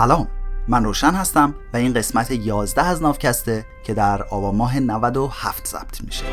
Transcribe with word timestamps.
سلام. 0.00 0.28
من 0.68 0.84
روشن 0.84 1.10
هستم 1.10 1.54
و 1.72 1.76
این 1.76 1.94
قسمت 1.94 2.30
11 2.30 2.82
از 2.82 3.02
نافکسته 3.02 3.66
که 3.84 3.94
در 3.94 4.22
آبان 4.22 4.56
ماه 4.56 4.78
97 4.78 5.66
ضبط 5.66 6.00
میشه. 6.04 6.24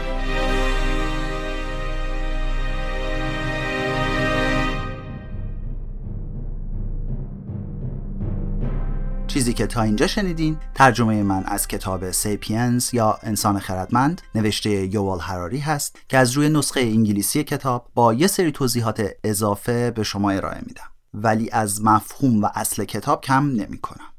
چیزی 9.28 9.54
که 9.54 9.68
تا 9.68 9.82
اینجا 9.82 10.07
شنیدین 10.07 10.57
ترجمه 10.73 11.23
من 11.23 11.43
از 11.45 11.68
کتاب 11.68 12.11
سیپینز 12.11 12.93
یا 12.93 13.20
انسان 13.23 13.59
خردمند 13.59 14.21
نوشته 14.36 14.70
یوال 14.70 15.20
هراری 15.20 15.59
هست 15.59 15.97
که 16.09 16.18
از 16.18 16.32
روی 16.32 16.50
نسخه 16.50 16.79
انگلیسی 16.79 17.43
کتاب 17.43 17.88
با 17.93 18.13
یه 18.13 18.27
سری 18.27 18.52
توضیحات 18.52 19.09
اضافه 19.23 19.91
به 19.91 20.04
شما 20.04 20.32
ارائه 20.32 20.61
میدم. 20.66 20.95
ولی 21.23 21.50
از 21.50 21.82
مفهوم 21.84 22.43
و 22.43 22.50
اصل 22.55 22.84
کتاب 22.84 23.21
کم 23.21 23.45
نمی 23.45 23.77
کنم. 23.77 24.09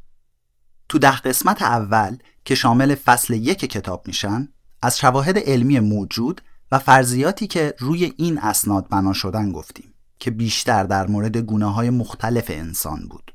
تو 0.88 0.98
ده 0.98 1.16
قسمت 1.16 1.62
اول 1.62 2.16
که 2.44 2.54
شامل 2.54 2.94
فصل 2.94 3.34
یک 3.34 3.58
کتاب 3.58 4.06
میشن 4.06 4.48
از 4.82 4.98
شواهد 4.98 5.38
علمی 5.38 5.80
موجود 5.80 6.40
و 6.72 6.78
فرضیاتی 6.78 7.46
که 7.46 7.74
روی 7.78 8.12
این 8.16 8.38
اسناد 8.38 8.88
بنا 8.88 9.12
شدن 9.12 9.52
گفتیم 9.52 9.94
که 10.18 10.30
بیشتر 10.30 10.84
در 10.84 11.06
مورد 11.06 11.36
گونه 11.36 11.72
های 11.72 11.90
مختلف 11.90 12.44
انسان 12.48 13.06
بود. 13.10 13.32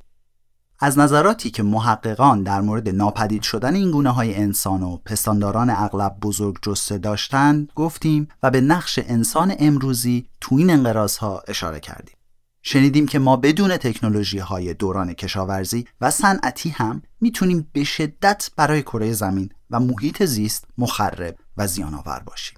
از 0.80 1.00
نظراتی 1.00 1.52
که 1.52 1.64
محققان 1.64 2.44
در 2.44 2.62
مورد 2.62 2.90
ناپدید 2.90 3.42
شدن 3.42 3.76
این 3.76 3.92
گونه 3.92 4.10
های 4.10 4.36
انسان 4.36 4.84
و 4.84 4.98
پستانداران 4.98 5.70
اغلب 5.70 6.18
بزرگ 6.22 6.58
جسته 6.62 6.98
داشتند 6.98 7.72
گفتیم 7.76 8.28
و 8.44 8.52
به 8.52 8.62
نقش 8.62 9.00
انسان 9.04 9.54
امروزی 9.60 10.26
تو 10.42 10.56
این 10.56 10.70
انقراض 10.70 11.18
ها 11.18 11.44
اشاره 11.48 11.80
کردیم. 11.80 12.16
شنیدیم 12.62 13.08
که 13.08 13.20
ما 13.20 13.36
بدون 13.36 13.78
تکنولوژی 13.78 14.40
های 14.40 14.74
دوران 14.74 15.14
کشاورزی 15.14 15.88
و 16.02 16.12
صنعتی 16.12 16.70
هم 16.70 17.02
می‌تونیم 17.22 17.70
به 17.74 17.84
شدت 17.84 18.50
برای 18.56 18.82
کره 18.82 19.14
زمین 19.14 19.50
و 19.70 19.80
محیط 19.80 20.24
زیست 20.24 20.68
مخرب 20.78 21.38
و 21.58 21.68
زیانآور 21.68 22.20
باشیم. 22.20 22.58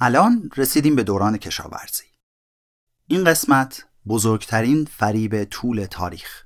الان 0.00 0.50
رسیدیم 0.56 0.96
به 0.96 1.02
دوران 1.02 1.36
کشاورزی. 1.36 2.04
این 3.06 3.24
قسمت 3.24 3.86
بزرگترین 4.08 4.84
فریب 4.84 5.44
طول 5.44 5.84
تاریخ. 5.84 6.44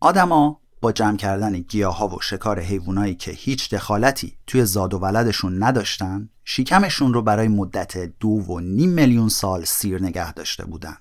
آدما 0.00 0.60
با 0.80 0.92
جمع 0.92 1.16
کردن 1.16 1.52
گیاها 1.52 2.08
و 2.08 2.20
شکار 2.20 2.60
حیوانایی 2.60 3.14
که 3.14 3.30
هیچ 3.30 3.74
دخالتی 3.74 4.38
توی 4.46 4.64
زاد 4.64 4.94
و 4.94 4.98
ولدشون 4.98 5.62
نداشتن 5.62 6.28
شیکمشون 6.44 7.14
رو 7.14 7.22
برای 7.22 7.48
مدت 7.48 7.98
دو 7.98 8.28
و 8.28 8.60
نیم 8.60 8.90
میلیون 8.90 9.28
سال 9.28 9.64
سیر 9.64 10.02
نگه 10.02 10.32
داشته 10.32 10.64
بودن. 10.64 10.96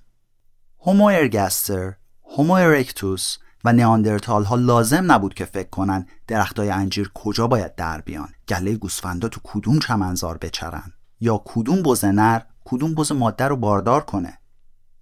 هومو 0.84 1.06
ارگستر، 1.06 1.94
هومو 2.38 2.54
ارکتوس 2.54 3.38
و 3.66 3.74
نیاندرتال 3.74 4.44
ها 4.44 4.56
لازم 4.56 5.12
نبود 5.12 5.34
که 5.34 5.46
فکر 5.46 5.70
کنن 5.70 6.06
درختای 6.28 6.70
انجیر 6.70 7.12
کجا 7.14 7.48
باید 7.48 7.76
در 7.76 8.02
بیان. 8.02 8.30
گله 8.50 8.76
گوسفندا 8.76 9.28
تو 9.28 9.40
کدوم 9.44 9.80
چمنزار 9.80 10.38
بچرن؟ 10.38 10.94
یا 11.20 11.42
کدوم 11.46 11.82
بز 11.82 12.06
نر 12.06 12.42
کدوم 12.66 12.96
بز 12.96 13.12
ماده 13.12 13.48
رو 13.48 13.56
باردار 13.56 14.02
کنه؟ 14.02 14.38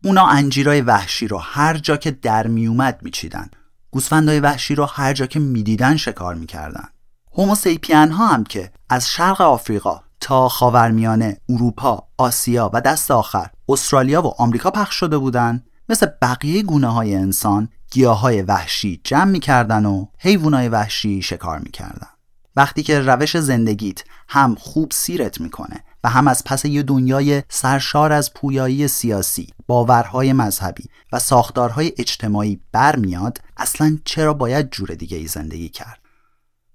اونا 0.03 0.27
انجیرای 0.27 0.81
وحشی 0.81 1.27
رو 1.27 1.37
هر 1.37 1.77
جا 1.77 1.97
که 1.97 2.11
در 2.11 2.47
میومد 2.47 2.99
میچیدن. 3.01 3.49
گوسفندای 3.91 4.39
وحشی 4.39 4.75
رو 4.75 4.85
هر 4.85 5.13
جا 5.13 5.25
که 5.25 5.39
می‌دیدن 5.39 5.97
شکار 5.97 6.35
می‌کردن. 6.35 6.89
هوموسیپین 7.33 8.11
ها 8.11 8.27
هم 8.27 8.43
که 8.43 8.71
از 8.89 9.09
شرق 9.09 9.41
آفریقا 9.41 10.01
تا 10.19 10.49
خاورمیانه، 10.49 11.37
اروپا، 11.49 12.07
آسیا 12.17 12.69
و 12.73 12.81
دست 12.81 13.11
آخر 13.11 13.49
استرالیا 13.69 14.21
و 14.21 14.27
آمریکا 14.27 14.71
پخش 14.71 14.95
شده 14.95 15.17
بودند 15.17 15.68
مثل 15.89 16.07
بقیه 16.21 16.63
گونه 16.63 16.87
های 16.87 17.15
انسان 17.15 17.69
گیاه 17.91 18.19
های 18.19 18.41
وحشی 18.41 19.01
جمع 19.03 19.31
می‌کردن 19.31 19.85
و 19.85 20.05
حیوانای 20.19 20.69
وحشی 20.69 21.21
شکار 21.21 21.59
می‌کردن 21.59 22.07
وقتی 22.55 22.83
که 22.83 22.99
روش 22.99 23.37
زندگیت 23.37 24.03
هم 24.27 24.55
خوب 24.55 24.91
سیرت 24.91 25.41
می‌کنه 25.41 25.83
و 26.03 26.09
هم 26.09 26.27
از 26.27 26.43
پس 26.43 26.65
یه 26.65 26.83
دنیای 26.83 27.43
سرشار 27.49 28.11
از 28.11 28.33
پویایی 28.33 28.87
سیاسی، 28.87 29.53
باورهای 29.67 30.33
مذهبی 30.33 30.83
و 31.11 31.19
ساختارهای 31.19 31.93
اجتماعی 31.97 32.59
برمیاد 32.71 33.41
اصلا 33.57 33.97
چرا 34.05 34.33
باید 34.33 34.69
جور 34.69 34.87
دیگه 34.87 35.17
ای 35.17 35.27
زندگی 35.27 35.69
کرد؟ 35.69 35.98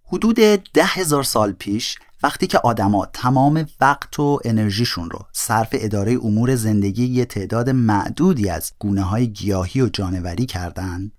حدود 0.06 0.37
ده 0.75 0.84
هزار 0.84 1.22
سال 1.22 1.53
پیش 1.53 1.98
وقتی 2.22 2.47
که 2.47 2.59
آدما 2.59 3.06
تمام 3.06 3.66
وقت 3.81 4.20
و 4.20 4.41
انرژیشون 4.44 5.10
رو 5.10 5.26
صرف 5.32 5.69
اداره 5.72 6.12
امور 6.12 6.54
زندگی 6.54 7.06
یه 7.06 7.25
تعداد 7.25 7.70
معدودی 7.70 8.48
از 8.48 8.72
گونه 8.78 9.03
های 9.03 9.28
گیاهی 9.28 9.81
و 9.81 9.88
جانوری 9.88 10.47
کردن 10.47 11.12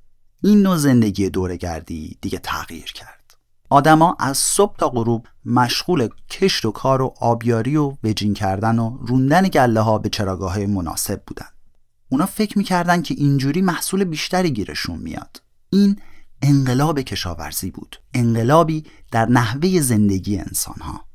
این 0.44 0.62
نوع 0.62 0.78
زندگی 0.78 1.29
دورگردی 1.29 2.18
دیگه 2.22 2.40
تغییر 2.40 2.91
کرد. 2.94 3.38
آدما 3.69 4.18
از 4.19 4.38
صبح 4.38 4.75
تا 4.78 4.90
غروب 4.90 5.28
مشغول 5.45 6.09
کشت 6.29 6.66
و 6.66 6.72
کار 6.72 7.01
و 7.01 7.13
آبیاری 7.22 7.78
و 7.78 7.94
وجین 8.03 8.34
کردن 8.34 8.79
و 8.79 8.97
روندن 9.01 9.47
گله 9.47 9.81
ها 9.81 9.97
به 9.97 10.09
چراگاه 10.09 10.53
های 10.53 10.66
مناسب 10.66 11.22
بودن. 11.28 11.45
اونا 12.09 12.25
فکر 12.25 12.57
می‌کردن 12.57 13.01
که 13.01 13.16
اینجوری 13.18 13.62
محصول 13.62 14.03
بیشتری 14.03 14.51
گیرشون 14.51 15.00
میاد. 15.00 15.41
این 15.69 16.00
انقلاب 16.41 17.01
کشاورزی 17.01 17.72
بود 17.72 17.96
انقلابی 18.13 18.84
در 19.12 19.25
نحوه 19.25 19.79
زندگی 19.79 20.38
انسان 20.38 20.75
ها 20.81 21.06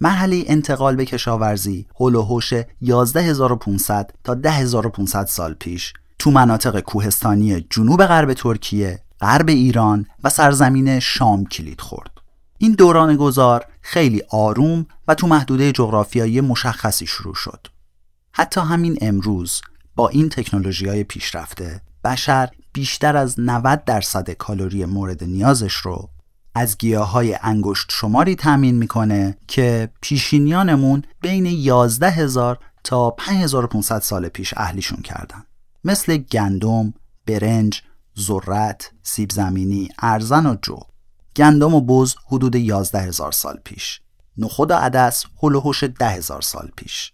مرحله 0.00 0.44
انتقال 0.46 0.96
به 0.96 1.04
کشاورزی 1.04 1.86
هول 2.00 2.14
و 2.14 2.22
هوش 2.22 2.52
11500 2.80 4.10
تا 4.24 4.34
10500 4.34 5.26
سال 5.26 5.54
پیش 5.54 5.92
تو 6.18 6.30
مناطق 6.30 6.80
کوهستانی 6.80 7.66
جنوب 7.70 8.06
غرب 8.06 8.32
ترکیه، 8.32 9.02
غرب 9.20 9.48
ایران 9.48 10.06
و 10.24 10.30
سرزمین 10.30 11.00
شام 11.00 11.44
کلید 11.44 11.80
خورد. 11.80 12.10
این 12.58 12.72
دوران 12.72 13.16
گذار 13.16 13.64
خیلی 13.80 14.22
آروم 14.30 14.86
و 15.08 15.14
تو 15.14 15.26
محدوده 15.26 15.72
جغرافیایی 15.72 16.40
مشخصی 16.40 17.06
شروع 17.06 17.34
شد. 17.34 17.66
حتی 18.32 18.60
همین 18.60 18.98
امروز 19.00 19.60
با 19.96 20.08
این 20.08 20.28
تکنولوژی 20.28 20.88
های 20.88 21.04
پیشرفته 21.04 21.82
بشر 22.04 22.48
بیشتر 22.76 23.16
از 23.16 23.40
90 23.40 23.84
درصد 23.84 24.30
کالری 24.30 24.84
مورد 24.84 25.24
نیازش 25.24 25.74
رو 25.74 26.10
از 26.54 26.78
گیاه 26.78 27.10
های 27.10 27.38
انگشت 27.42 27.86
شماری 27.90 28.36
تأمین 28.36 28.74
می‌کنه 28.74 29.38
که 29.48 29.90
پیشینیانمون 30.00 31.02
بین 31.20 31.46
11 31.46 32.10
هزار 32.10 32.58
تا 32.84 33.10
5500 33.10 34.02
سال 34.02 34.28
پیش 34.28 34.54
اهلیشون 34.56 35.02
کردن. 35.02 35.44
مثل 35.84 36.16
گندم، 36.16 36.94
برنج، 37.26 37.82
ذرت، 38.20 38.90
سیب 39.02 39.30
زمینی، 39.32 39.88
ارزن 39.98 40.46
و 40.46 40.56
جو. 40.62 40.78
گندم 41.36 41.74
و 41.74 41.80
بز 41.80 42.14
حدود 42.26 42.56
11 42.56 43.00
هزار 43.00 43.32
سال 43.32 43.58
پیش. 43.64 44.00
نخود 44.36 44.70
و 44.70 44.74
عدس 44.74 45.24
هلوهوش 45.42 45.84
ده 45.84 46.08
هزار 46.08 46.42
سال 46.42 46.70
پیش. 46.76 47.12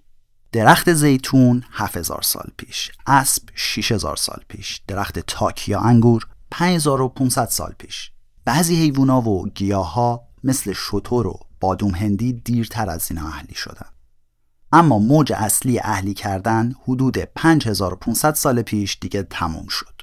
درخت 0.52 0.92
زیتون 0.92 1.64
7000 1.70 2.22
سال 2.22 2.50
پیش 2.56 2.92
اسب 3.06 3.42
6000 3.54 4.16
سال 4.16 4.42
پیش 4.48 4.80
درخت 4.86 5.18
تاک 5.18 5.68
یا 5.68 5.80
انگور 5.80 6.26
5500 6.50 7.48
سال 7.48 7.74
پیش. 7.78 8.10
بعضی 8.44 8.76
حیوونا 8.76 9.28
و 9.28 9.48
گیاها 9.48 10.28
مثل 10.44 10.72
شتر 10.72 11.26
و 11.26 11.40
بادوم 11.60 11.90
هندی 11.90 12.32
دیرتر 12.32 12.90
از 12.90 13.10
اینا 13.10 13.26
اهلی 13.26 13.54
شدن. 13.54 13.86
اما 14.72 14.98
موج 14.98 15.32
اصلی 15.32 15.78
اهلی 15.78 16.14
کردن 16.14 16.74
حدود 16.84 17.18
5500 17.18 18.34
سال 18.34 18.62
پیش 18.62 18.98
دیگه 19.00 19.22
تموم 19.22 19.66
شد. 19.68 20.02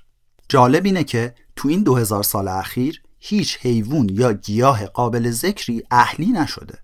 جالب 0.50 0.86
اینه 0.86 1.04
که 1.04 1.36
تو 1.56 1.70
این 1.70 1.84
2000 1.84 2.24
سال 2.24 2.48
اخیر 2.48 3.02
هیچ 3.20 3.58
حیوان 3.62 4.10
یا 4.10 4.34
گیاه 4.34 4.86
قابل 4.86 5.32
ذکری 5.32 5.84
اهلی 5.92 6.28
نشده. 6.28 6.80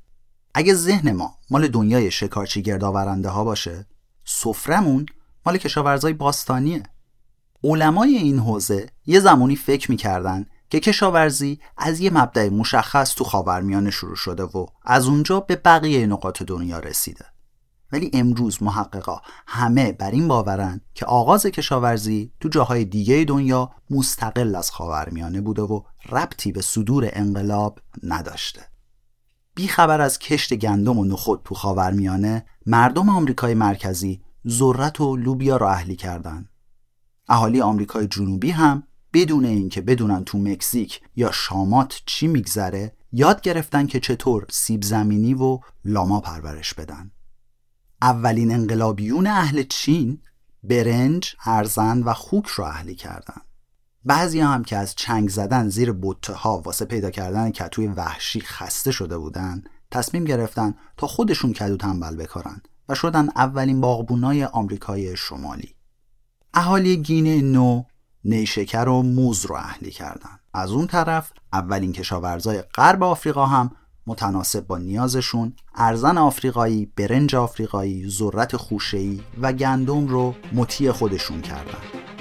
اگه 0.57 0.73
ذهن 0.73 1.11
ما 1.11 1.35
مال 1.49 1.67
دنیای 1.67 2.11
شکارچی 2.11 2.61
گردآورنده 2.61 3.29
ها 3.29 3.43
باشه 3.43 3.85
سفرمون 4.25 5.05
مال 5.45 5.57
کشاورزای 5.57 6.13
باستانیه. 6.13 6.83
علمای 7.63 8.15
این 8.15 8.39
حوزه 8.39 8.89
یه 9.05 9.19
زمانی 9.19 9.55
فکر 9.55 9.91
می‌کردن 9.91 10.45
که 10.69 10.79
کشاورزی 10.79 11.59
از 11.77 11.99
یه 11.99 12.13
مبدع 12.13 12.49
مشخص 12.49 13.15
تو 13.15 13.23
خاورمیانه 13.23 13.91
شروع 13.91 14.15
شده 14.15 14.43
و 14.43 14.65
از 14.83 15.07
اونجا 15.07 15.39
به 15.39 15.55
بقیه 15.55 16.07
نقاط 16.07 16.43
دنیا 16.43 16.79
رسیده. 16.79 17.25
ولی 17.91 18.11
امروز 18.13 18.63
محققا 18.63 19.21
همه 19.47 19.91
بر 19.91 20.11
این 20.11 20.27
باورن 20.27 20.81
که 20.93 21.05
آغاز 21.05 21.45
کشاورزی 21.45 22.31
تو 22.39 22.49
جاهای 22.49 22.85
دیگه 22.85 23.25
دنیا 23.27 23.71
مستقل 23.89 24.55
از 24.55 24.71
خاورمیانه 24.71 25.41
بوده 25.41 25.61
و 25.61 25.81
ربطی 26.11 26.51
به 26.51 26.61
صدور 26.61 27.09
انقلاب 27.13 27.79
نداشته. 28.03 28.74
بیخبر 29.55 30.01
از 30.01 30.19
کشت 30.19 30.53
گندم 30.53 30.99
و 30.99 31.05
نخود 31.05 31.41
تو 31.43 31.55
خاورمیانه 31.55 32.45
مردم 32.65 33.09
آمریکای 33.09 33.53
مرکزی 33.53 34.21
ذرت 34.47 35.01
و 35.01 35.17
لوبیا 35.17 35.57
را 35.57 35.71
اهلی 35.71 35.95
کردند. 35.95 36.49
اهالی 37.27 37.61
آمریکای 37.61 38.07
جنوبی 38.07 38.51
هم 38.51 38.83
بدون 39.13 39.45
اینکه 39.45 39.81
بدونن 39.81 40.23
تو 40.23 40.37
مکزیک 40.37 41.01
یا 41.15 41.31
شامات 41.31 42.01
چی 42.05 42.27
میگذره 42.27 42.95
یاد 43.11 43.41
گرفتن 43.41 43.87
که 43.87 43.99
چطور 43.99 44.45
سیب 44.49 44.83
زمینی 44.83 45.33
و 45.33 45.59
لاما 45.85 46.19
پرورش 46.19 46.73
بدن 46.73 47.11
اولین 48.01 48.51
انقلابیون 48.51 49.27
اهل 49.27 49.63
چین 49.63 50.21
برنج، 50.63 51.35
ارزن 51.45 52.03
و 52.03 52.13
خوک 52.13 52.47
را 52.47 52.67
اهلی 52.67 52.95
کردند. 52.95 53.44
بعضی 54.05 54.39
هم 54.39 54.63
که 54.63 54.77
از 54.77 54.95
چنگ 54.95 55.29
زدن 55.29 55.69
زیر 55.69 55.91
بوته 55.91 56.33
ها 56.33 56.59
واسه 56.59 56.85
پیدا 56.85 57.09
کردن 57.09 57.49
کتوی 57.49 57.87
وحشی 57.87 58.41
خسته 58.41 58.91
شده 58.91 59.17
بودن 59.17 59.63
تصمیم 59.91 60.23
گرفتن 60.23 60.73
تا 60.97 61.07
خودشون 61.07 61.53
کدو 61.53 61.77
تنبل 61.77 62.15
بکارن 62.15 62.61
و 62.89 62.95
شدن 62.95 63.29
اولین 63.35 63.81
باغبونای 63.81 64.43
آمریکای 64.43 65.17
شمالی 65.17 65.75
اهالی 66.53 66.97
گینه 66.97 67.41
نو 67.41 67.83
نیشکر 68.23 68.87
و 68.89 69.01
موز 69.01 69.45
رو 69.45 69.55
اهلی 69.55 69.91
کردن 69.91 70.39
از 70.53 70.71
اون 70.71 70.87
طرف 70.87 71.31
اولین 71.53 71.93
کشاورزای 71.93 72.61
غرب 72.61 73.03
آفریقا 73.03 73.45
هم 73.45 73.71
متناسب 74.07 74.67
با 74.67 74.77
نیازشون 74.77 75.53
ارزن 75.75 76.17
آفریقایی، 76.17 76.85
برنج 76.85 77.35
آفریقایی، 77.35 78.09
ذرت 78.09 78.57
خوشه‌ای 78.57 79.21
و 79.41 79.53
گندم 79.53 80.07
رو 80.07 80.35
مطیع 80.53 80.91
خودشون 80.91 81.41
کردن. 81.41 82.14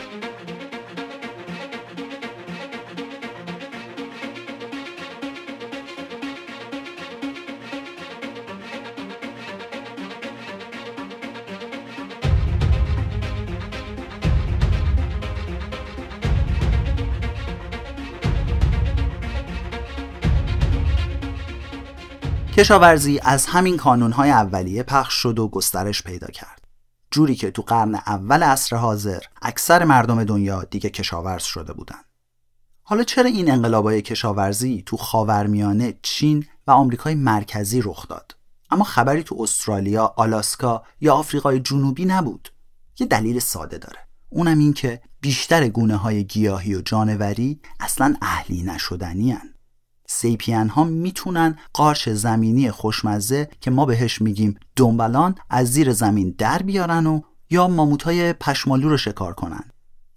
کشاورزی 22.56 23.20
از 23.22 23.46
همین 23.46 23.76
کانونهای 23.76 24.30
اولیه 24.30 24.82
پخش 24.82 25.14
شد 25.14 25.38
و 25.38 25.48
گسترش 25.48 26.02
پیدا 26.02 26.26
کرد. 26.26 26.66
جوری 27.10 27.34
که 27.34 27.50
تو 27.50 27.62
قرن 27.62 27.94
اول 27.94 28.42
عصر 28.42 28.76
حاضر 28.76 29.20
اکثر 29.42 29.84
مردم 29.84 30.24
دنیا 30.24 30.64
دیگه 30.64 30.90
کشاورز 30.90 31.42
شده 31.42 31.72
بودن 31.72 31.98
حالا 32.82 33.02
چرا 33.02 33.24
این 33.24 33.50
انقلابای 33.50 34.02
کشاورزی 34.02 34.82
تو 34.86 34.96
خاورمیانه، 34.96 35.94
چین 36.02 36.46
و 36.66 36.70
آمریکای 36.70 37.14
مرکزی 37.14 37.82
رخ 37.82 38.08
داد؟ 38.08 38.36
اما 38.70 38.84
خبری 38.84 39.22
تو 39.22 39.36
استرالیا، 39.42 40.14
آلاسکا 40.16 40.82
یا 41.00 41.14
آفریقای 41.14 41.60
جنوبی 41.60 42.04
نبود. 42.04 42.48
یه 42.98 43.06
دلیل 43.06 43.38
ساده 43.38 43.78
داره. 43.78 43.98
اونم 44.28 44.58
این 44.58 44.72
که 44.72 45.00
بیشتر 45.20 45.68
گونه 45.68 45.96
های 45.96 46.24
گیاهی 46.24 46.74
و 46.74 46.80
جانوری 46.80 47.60
اصلا 47.80 48.16
اهلی 48.22 48.62
نشدنی. 48.62 49.38
سیپین 50.14 50.68
ها 50.68 50.84
می‌تونن 50.84 51.58
قارچ 51.72 52.08
زمینی 52.08 52.70
خوشمزه 52.70 53.50
که 53.60 53.70
ما 53.70 53.84
بهش 53.84 54.22
میگیم 54.22 54.58
دنبلان 54.76 55.34
از 55.50 55.72
زیر 55.72 55.92
زمین 55.92 56.34
در 56.38 56.58
بیارن 56.58 57.06
و 57.06 57.20
یا 57.50 57.68
ماموت 57.68 58.02
های 58.02 58.32
پشمالو 58.32 58.88
رو 58.88 58.96
شکار 58.96 59.34
کنن. 59.34 59.70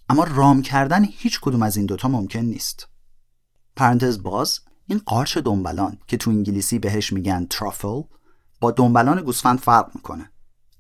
اما 0.09 0.23
رام 0.23 0.61
کردن 0.61 1.05
هیچ 1.11 1.39
کدوم 1.41 1.63
از 1.63 1.77
این 1.77 1.85
دوتا 1.85 2.07
ممکن 2.07 2.39
نیست. 2.39 2.87
پرانتز 3.75 4.23
باز 4.23 4.59
این 4.87 5.01
قارچ 5.05 5.37
دنبلان 5.37 5.97
که 6.07 6.17
تو 6.17 6.31
انگلیسی 6.31 6.79
بهش 6.79 7.13
میگن 7.13 7.45
ترافل 7.49 8.01
با 8.61 8.71
دنبلان 8.71 9.21
گوسفند 9.21 9.59
فرق 9.59 9.91
می‌کنه. 9.95 10.31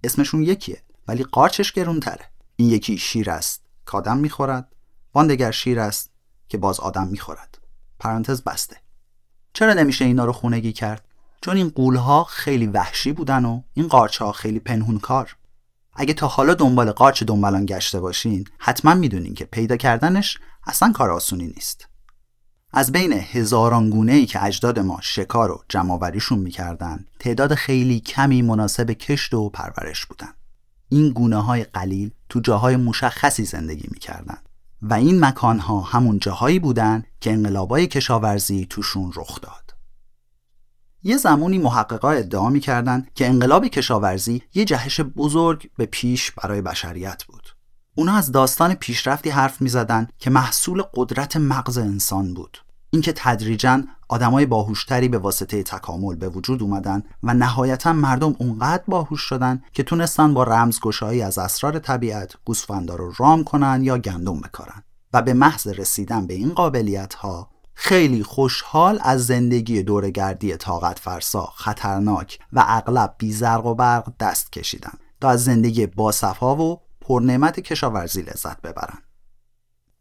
اسمشون 0.03 0.43
یکیه 0.43 0.81
ولی 1.07 1.23
قارچش 1.23 1.71
گرونتره. 1.71 2.25
این 2.55 2.69
یکی 2.69 2.97
شیر 2.97 3.31
است 3.31 3.65
که 3.91 3.97
آدم 3.97 4.17
می‌خورد 4.17 4.75
وان 5.13 5.27
دگر 5.27 5.51
شیر 5.51 5.79
است 5.79 6.11
که 6.49 6.57
باز 6.57 6.79
آدم 6.79 7.07
می‌خورد. 7.07 7.57
پرانتز 7.99 8.41
بسته. 8.41 8.86
چرا 9.57 9.73
نمیشه 9.73 10.05
اینا 10.05 10.25
رو 10.25 10.33
خونگی 10.33 10.73
کرد؟ 10.73 11.05
چون 11.41 11.57
این 11.57 11.69
قولها 11.69 12.23
خیلی 12.23 12.67
وحشی 12.67 13.11
بودن 13.11 13.45
و 13.45 13.61
این 13.73 13.87
قارچ 13.87 14.17
ها 14.17 14.31
خیلی 14.31 14.59
پنهونکار 14.59 15.35
اگه 15.95 16.13
تا 16.13 16.27
حالا 16.27 16.53
دنبال 16.53 16.91
قارچ 16.91 17.23
دنبالان 17.23 17.65
گشته 17.65 17.99
باشین 17.99 18.45
حتما 18.57 18.93
می‌دونین 18.93 19.33
که 19.33 19.45
پیدا 19.45 19.77
کردنش 19.77 20.37
اصلا 20.67 20.91
کار 20.91 21.11
آسونی 21.11 21.47
نیست. 21.47 21.87
از 22.73 22.91
بین 22.91 23.13
هزاران 23.13 23.89
گونه 23.89 24.13
ای 24.13 24.25
که 24.25 24.43
اجداد 24.43 24.79
ما 24.79 24.99
شکار 25.01 25.51
و 25.51 25.63
جمعآوریشون 25.69 26.39
می‌کردن 26.39 27.05
تعداد 27.19 27.53
خیلی 27.53 27.99
کمی 27.99 28.41
مناسب 28.41 28.91
کشت 28.91 29.33
و 29.33 29.49
پرورش 29.49 30.05
بودن. 30.05 30.33
این 30.89 31.09
گونه 31.09 31.43
های 31.43 31.63
قلیل 31.63 32.11
تو 32.29 32.39
جاهای 32.39 32.75
مشخصی 32.75 33.45
زندگی 33.45 33.87
می‌کردن. 33.91 34.37
و 34.81 34.93
این 34.93 35.25
مکانها 35.25 35.81
همون 35.81 36.19
جاهایی 36.19 36.59
بودن 36.59 37.03
که 37.21 37.33
انقلابای 37.33 37.87
کشاورزی 37.87 38.67
توشون 38.69 39.11
رخ 39.15 39.41
داد. 39.41 39.75
یه 41.03 41.17
زمانی 41.17 41.57
محققا 41.57 42.09
ادعا 42.09 42.49
می‌کردن 42.49 43.07
که 43.15 43.27
انقلاب 43.27 43.67
کشاورزی 43.67 44.43
یه 44.53 44.65
جهش 44.65 45.01
بزرگ 45.01 45.69
به 45.77 45.85
پیش 45.85 46.31
برای 46.31 46.61
بشریت 46.61 47.23
بود. 47.23 47.49
اونا 47.95 48.15
از 48.15 48.31
داستان 48.31 48.73
پیشرفتی 48.73 49.29
حرف 49.29 49.61
می‌زدن 49.61 50.07
که 50.19 50.29
محصول 50.29 50.83
قدرت 50.93 51.37
مغز 51.37 51.77
انسان 51.77 52.33
بود. 52.33 52.57
اینکه 52.89 53.13
تدریجا 53.15 53.83
آدمای 54.09 54.45
باهوشتری 54.45 55.07
به 55.07 55.17
واسطه 55.17 55.63
تکامل 55.63 56.15
به 56.15 56.29
وجود 56.29 56.63
اومدن 56.63 57.03
و 57.23 57.33
نهایتا 57.33 57.93
مردم 57.93 58.35
اونقدر 58.39 58.83
باهوش 58.87 59.21
شدن 59.21 59.63
که 59.73 59.83
تونستن 59.83 60.33
با 60.33 60.43
رمزگشایی 60.43 61.21
از 61.21 61.37
اسرار 61.37 61.79
طبیعت 61.79 62.33
گوسفندا 62.45 62.95
رو 62.95 63.13
رام 63.17 63.43
کنن 63.43 63.79
یا 63.83 63.97
گندم 63.97 64.39
بکارن. 64.39 64.83
و 65.13 65.21
به 65.21 65.33
محض 65.33 65.67
رسیدن 65.67 66.27
به 66.27 66.33
این 66.33 66.53
قابلیت 66.53 67.13
ها 67.13 67.49
خیلی 67.73 68.23
خوشحال 68.23 68.99
از 69.01 69.25
زندگی 69.25 69.83
دورگردی 69.83 70.57
طاقت 70.57 70.99
فرسا 70.99 71.45
خطرناک 71.45 72.39
و 72.53 72.63
اغلب 72.67 73.15
بیزرق 73.17 73.65
و 73.65 73.75
برق 73.75 74.13
دست 74.19 74.51
کشیدن 74.51 74.93
تا 75.21 75.29
از 75.29 75.43
زندگی 75.43 75.87
باصفا 75.87 76.55
و 76.55 76.81
پرنعمت 77.01 77.59
کشاورزی 77.59 78.21
لذت 78.21 78.61
ببرن. 78.61 78.97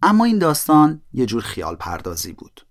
اما 0.03 0.25
این 0.25 0.39
داستان 0.39 1.03
یه 1.13 1.27
جور 1.27 1.43
خیال 1.43 1.77
پردازی 1.77 2.33
بود. 2.33 2.66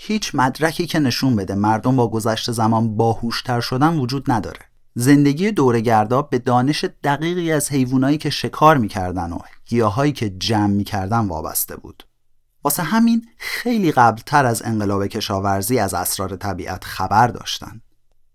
هیچ 0.00 0.34
مدرکی 0.34 0.86
که 0.86 0.98
نشون 0.98 1.36
بده 1.36 1.54
مردم 1.54 1.96
با 1.96 2.08
گذشت 2.10 2.52
زمان 2.52 2.96
باهوشتر 2.96 3.60
شدن 3.60 3.98
وجود 3.98 4.30
نداره. 4.30 4.60
زندگی 4.94 5.50
دورگردا 5.50 6.22
به 6.22 6.38
دانش 6.38 6.84
دقیقی 7.04 7.52
از 7.52 7.72
حیوانایی 7.72 8.18
که 8.18 8.30
شکار 8.30 8.76
می‌کردن 8.76 9.32
و 9.32 9.38
گیاهایی 9.66 10.12
که 10.12 10.30
جمع 10.30 10.66
می‌کردن 10.66 11.28
وابسته 11.28 11.76
بود. 11.76 12.06
واسه 12.64 12.82
همین 12.82 13.26
خیلی 13.38 13.92
قبلتر 13.92 14.46
از 14.46 14.62
انقلاب 14.64 15.06
کشاورزی 15.06 15.78
از 15.78 15.94
اسرار 15.94 16.36
طبیعت 16.36 16.84
خبر 16.84 17.28
داشتن. 17.28 17.80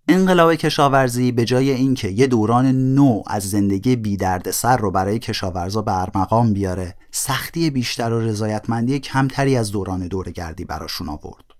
انقلاب 0.07 0.55
کشاورزی 0.55 1.31
به 1.31 1.45
جای 1.45 1.71
اینکه 1.71 2.09
یه 2.09 2.27
دوران 2.27 2.65
نو 2.95 3.23
از 3.27 3.49
زندگی 3.49 3.95
بی 3.95 4.17
سر 4.51 4.77
رو 4.77 4.91
برای 4.91 5.19
کشاورزا 5.19 5.81
به 5.81 6.01
ارمقام 6.01 6.53
بیاره 6.53 6.95
سختی 7.11 7.69
بیشتر 7.69 8.13
و 8.13 8.19
رضایتمندی 8.19 8.99
کمتری 8.99 9.57
از 9.57 9.71
دوران 9.71 10.07
دورگردی 10.07 10.65
براشون 10.65 11.09
آورد. 11.09 11.52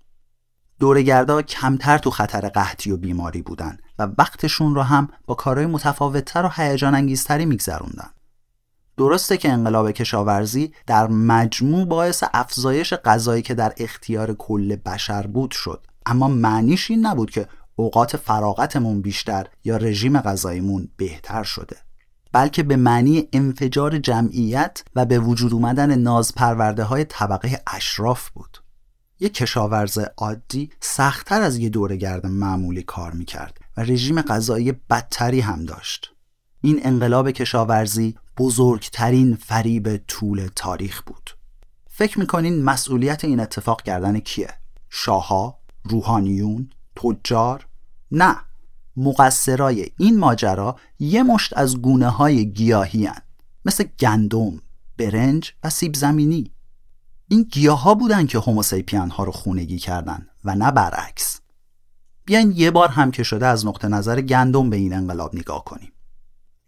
دورگردا 0.80 1.42
کمتر 1.42 1.98
تو 1.98 2.10
خطر 2.10 2.48
قحطی 2.48 2.90
و 2.90 2.96
بیماری 2.96 3.42
بودن 3.42 3.78
و 3.98 4.08
وقتشون 4.18 4.74
رو 4.74 4.82
هم 4.82 5.08
با 5.26 5.34
کارهای 5.34 5.66
متفاوتتر 5.66 6.46
و 6.46 6.50
هیجان 6.56 6.94
انگیزتری 6.94 7.46
میگذروندن. 7.46 8.10
درسته 8.96 9.36
که 9.36 9.52
انقلاب 9.52 9.90
کشاورزی 9.90 10.72
در 10.86 11.06
مجموع 11.06 11.84
باعث 11.84 12.24
افزایش 12.34 12.94
غذایی 12.94 13.42
که 13.42 13.54
در 13.54 13.72
اختیار 13.76 14.34
کل 14.34 14.76
بشر 14.76 15.26
بود 15.26 15.50
شد 15.50 15.86
اما 16.06 16.28
معنیش 16.28 16.90
این 16.90 17.06
نبود 17.06 17.30
که 17.30 17.48
اوقات 17.76 18.16
فراغتمون 18.16 19.02
بیشتر 19.02 19.46
یا 19.64 19.76
رژیم 19.76 20.20
غذاییمون 20.20 20.88
بهتر 20.96 21.42
شده 21.42 21.76
بلکه 22.32 22.62
به 22.62 22.76
معنی 22.76 23.28
انفجار 23.32 23.98
جمعیت 23.98 24.84
و 24.96 25.04
به 25.04 25.18
وجود 25.18 25.52
اومدن 25.52 25.94
نازپرورده 25.94 26.84
های 26.84 27.04
طبقه 27.04 27.62
اشراف 27.66 28.30
بود 28.30 28.63
یک 29.24 29.34
کشاورز 29.34 29.98
عادی 30.16 30.70
سختتر 30.80 31.42
از 31.42 31.56
یه 31.56 31.68
دورگرد 31.68 32.26
معمولی 32.26 32.82
کار 32.82 33.12
می‌کرد 33.12 33.58
و 33.76 33.80
رژیم 33.80 34.22
غذایی 34.22 34.72
بدتری 34.72 35.40
هم 35.40 35.64
داشت 35.64 36.14
این 36.60 36.80
انقلاب 36.82 37.30
کشاورزی 37.30 38.16
بزرگترین 38.38 39.34
فریب 39.36 39.96
طول 39.96 40.48
تاریخ 40.56 41.02
بود 41.02 41.30
فکر 41.88 42.18
می‌کنین 42.18 42.64
مسئولیت 42.64 43.24
این 43.24 43.40
اتفاق 43.40 43.82
کردن 43.82 44.18
کیه؟ 44.18 44.54
شاها؟ 44.90 45.58
روحانیون؟ 45.84 46.70
تجار؟ 46.96 47.66
نه 48.10 48.36
مقصرای 48.96 49.90
این 49.98 50.18
ماجرا 50.18 50.76
یه 50.98 51.22
مشت 51.22 51.52
از 51.56 51.82
گونه 51.82 52.08
های 52.08 52.52
گیاهی 52.52 53.06
هن. 53.06 53.22
مثل 53.64 53.84
گندم، 53.98 54.62
برنج 54.98 55.52
و 55.64 55.70
سیب 55.70 55.94
زمینی 55.94 56.53
این 57.34 57.42
گیاه 57.42 57.82
ها 57.82 57.94
بودن 57.94 58.26
که 58.26 58.38
هوموسیپین 58.38 59.10
ها 59.10 59.24
رو 59.24 59.32
خونگی 59.32 59.78
کردن 59.78 60.26
و 60.44 60.54
نه 60.54 60.70
برعکس. 60.70 61.40
بیاین 62.24 62.52
یه 62.56 62.70
بار 62.70 62.88
هم 62.88 63.10
که 63.10 63.22
شده 63.22 63.46
از 63.46 63.66
نقطه 63.66 63.88
نظر 63.88 64.20
گندم 64.20 64.70
به 64.70 64.76
این 64.76 64.94
انقلاب 64.94 65.34
نگاه 65.34 65.64
کنیم. 65.64 65.92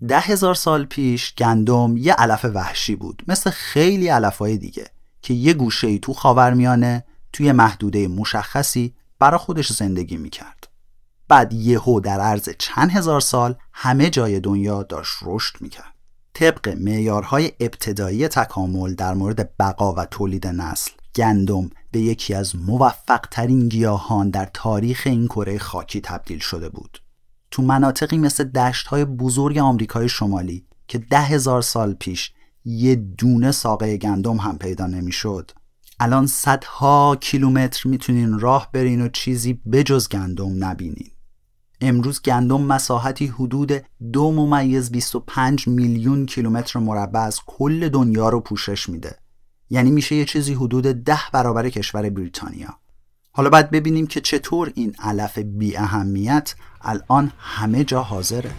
ده 0.09 0.21
هزار 0.21 0.55
سال 0.55 0.85
پیش 0.85 1.35
گندم 1.35 1.97
یه 1.97 2.13
علف 2.13 2.45
وحشی 2.45 2.97
بود 2.97 3.23
مثل 3.29 3.51
خیلی 3.51 4.09
علفهای 4.09 4.59
دیگه 4.59 4.91
که 5.23 5.35
یه 5.35 5.53
گوشه 5.53 5.87
ای 5.87 5.99
تو 5.99 6.13
خاورمیانه 6.13 7.05
توی 7.33 7.53
محدوده 7.53 8.09
مشخصی 8.09 8.95
برا 9.19 9.39
خودش 9.39 9.73
زندگی 9.73 10.17
می‌کرد. 10.17 10.69
بعد 11.29 11.53
یهو 11.53 12.01
در 12.01 12.21
عرض 12.21 12.49
چند 12.59 12.91
هزار 12.91 13.21
سال 13.21 13.55
همه 13.73 14.11
جای 14.11 14.41
دنیا 14.41 14.83
داشت 14.83 15.17
رشد 15.23 15.57
می‌کرد. 15.61 15.96
طبق 16.39 16.69
معیارهای 16.69 17.53
ابتدایی 17.61 18.29
تکامل 18.29 18.95
در 18.95 19.15
مورد 19.15 19.57
بقا 19.57 19.93
و 19.93 20.05
تولید 20.05 20.47
نسل 20.47 20.91
گندم 21.15 21.71
به 21.91 22.01
یکی 22.01 22.35
از 22.35 22.57
موفق 22.57 23.21
ترین 23.31 23.69
گیاهان 23.69 24.31
در 24.31 24.51
تاریخ 24.55 25.03
این 25.07 25.27
کره 25.27 25.59
خاکی 25.59 26.01
تبدیل 26.01 26.39
شده 26.39 26.69
بود. 26.69 26.99
تو 27.51 27.63
مناطقی 27.63 28.19
مثل 28.19 28.45
دشت 28.45 28.87
های 28.87 29.05
بزرگ 29.05 29.59
آمریکای 29.59 30.09
شمالی 30.09 30.67
که 30.89 30.99
ده 30.99 31.21
هزار 31.21 31.63
سال 31.63 31.95
پیش 31.95 32.33
یه 32.65 32.95
دونه 32.95 33.53
ساقه 33.53 33.97
گندم 33.97 34.37
هم 34.37 34.59
پیدا 34.59 34.87
نمی‌شد. 34.87 35.51
الان 36.01 36.27
صدها 36.27 37.17
کیلومتر 37.21 37.89
می‌تونین 37.89 38.39
راه 38.39 38.71
برین 38.73 39.01
و 39.01 39.09
چیزی 39.09 39.53
بجز 39.53 40.09
گندم 40.09 40.65
نبینین. 40.65 41.11
امروز 41.81 42.23
گندم 42.23 42.61
مساحتی 42.61 43.27
حدود 43.27 43.73
دو 44.13 44.33
ممیز 44.33 44.93
25 44.93 45.69
میلیون 45.69 46.27
کیلومتر 46.27 46.79
مربع 46.79 47.21
از 47.21 47.41
کل 47.47 47.89
دنیا 47.89 48.29
رو 48.29 48.41
پوشش 48.41 48.89
میده. 48.89 49.19
یعنی 49.71 49.91
میشه 49.91 50.15
یه 50.17 50.25
چیزی 50.25 50.55
حدود 50.55 50.85
ده 50.85 51.21
برابر 51.33 51.69
کشور 51.69 52.11
بریتانیا. 52.11 52.79
حالا 53.33 53.51
باید 53.51 53.71
ببینیم 53.71 54.07
که 54.07 54.21
چطور 54.21 54.73
این 54.75 54.95
علف 54.99 55.39
بی 55.39 55.77
اهمیت 55.77 56.55
الان 56.81 57.33
همه 57.39 57.85
جا 57.85 58.03
حاضره. 58.03 58.51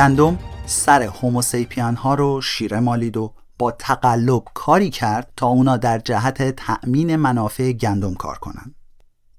گندم 0.00 0.38
سر 0.66 1.02
هوموسیپین 1.02 1.94
ها 1.94 2.14
رو 2.14 2.40
شیره 2.40 2.80
مالید 2.80 3.16
و 3.16 3.34
با 3.58 3.70
تقلب 3.70 4.42
کاری 4.54 4.90
کرد 4.90 5.32
تا 5.36 5.46
اونا 5.46 5.76
در 5.76 5.98
جهت 5.98 6.42
تأمین 6.56 7.16
منافع 7.16 7.72
گندم 7.72 8.14
کار 8.14 8.38
کنن. 8.38 8.74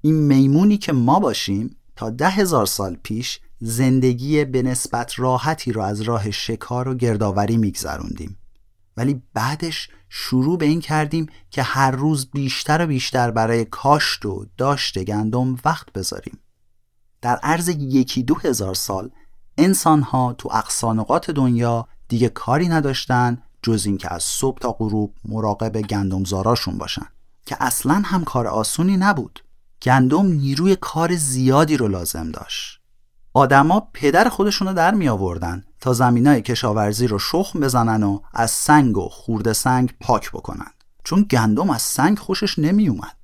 این 0.01 0.15
میمونی 0.15 0.77
که 0.77 0.93
ما 0.93 1.19
باشیم 1.19 1.75
تا 1.95 2.09
ده 2.09 2.29
هزار 2.29 2.65
سال 2.65 2.97
پیش 3.03 3.39
زندگی 3.59 4.45
به 4.45 4.61
نسبت 4.61 5.19
راحتی 5.19 5.71
رو 5.71 5.81
از 5.81 6.01
راه 6.01 6.31
شکار 6.31 6.87
و 6.87 6.95
گردآوری 6.95 7.57
میگذروندیم. 7.57 8.37
ولی 8.97 9.21
بعدش 9.33 9.89
شروع 10.09 10.57
به 10.57 10.65
این 10.65 10.81
کردیم 10.81 11.27
که 11.49 11.63
هر 11.63 11.91
روز 11.91 12.31
بیشتر 12.31 12.83
و 12.83 12.87
بیشتر 12.87 13.31
برای 13.31 13.65
کاشت 13.65 14.25
و 14.25 14.45
داشت 14.57 15.03
گندم 15.03 15.55
وقت 15.65 15.93
بذاریم. 15.93 16.39
در 17.21 17.39
عرض 17.43 17.69
یکی 17.69 18.23
دو 18.23 18.35
هزار 18.35 18.73
سال 18.73 19.11
انسان 19.57 20.01
ها 20.01 20.35
تو 20.37 20.49
اقصانقات 20.53 21.31
دنیا 21.31 21.87
دیگه 22.07 22.29
کاری 22.29 22.67
نداشتن 22.67 23.37
جز 23.61 23.85
اینکه 23.85 24.13
از 24.13 24.23
صبح 24.23 24.59
تا 24.59 24.71
غروب 24.71 25.13
مراقب 25.25 25.81
گندمزاراشون 25.81 26.77
باشن 26.77 27.05
که 27.45 27.57
اصلا 27.59 28.01
هم 28.05 28.23
کار 28.23 28.47
آسونی 28.47 28.97
نبود. 28.97 29.43
گندم 29.81 30.25
نیروی 30.25 30.75
کار 30.75 31.15
زیادی 31.15 31.77
رو 31.77 31.87
لازم 31.87 32.31
داشت. 32.31 32.81
آدما 33.33 33.87
پدر 33.93 34.29
خودشون 34.29 34.67
رو 34.67 34.73
در 34.73 34.93
می 34.93 35.09
آوردن 35.09 35.65
تا 35.79 35.93
زمینای 35.93 36.41
کشاورزی 36.41 37.07
رو 37.07 37.19
شخم 37.19 37.59
بزنن 37.59 38.03
و 38.03 38.19
از 38.33 38.51
سنگ 38.51 38.97
و 38.97 39.09
خورده 39.09 39.53
سنگ 39.53 39.93
پاک 39.99 40.31
بکنن. 40.31 40.71
چون 41.03 41.23
گندم 41.23 41.69
از 41.69 41.81
سنگ 41.81 42.19
خوشش 42.19 42.59
نمی 42.59 42.89
اومد 42.89 43.15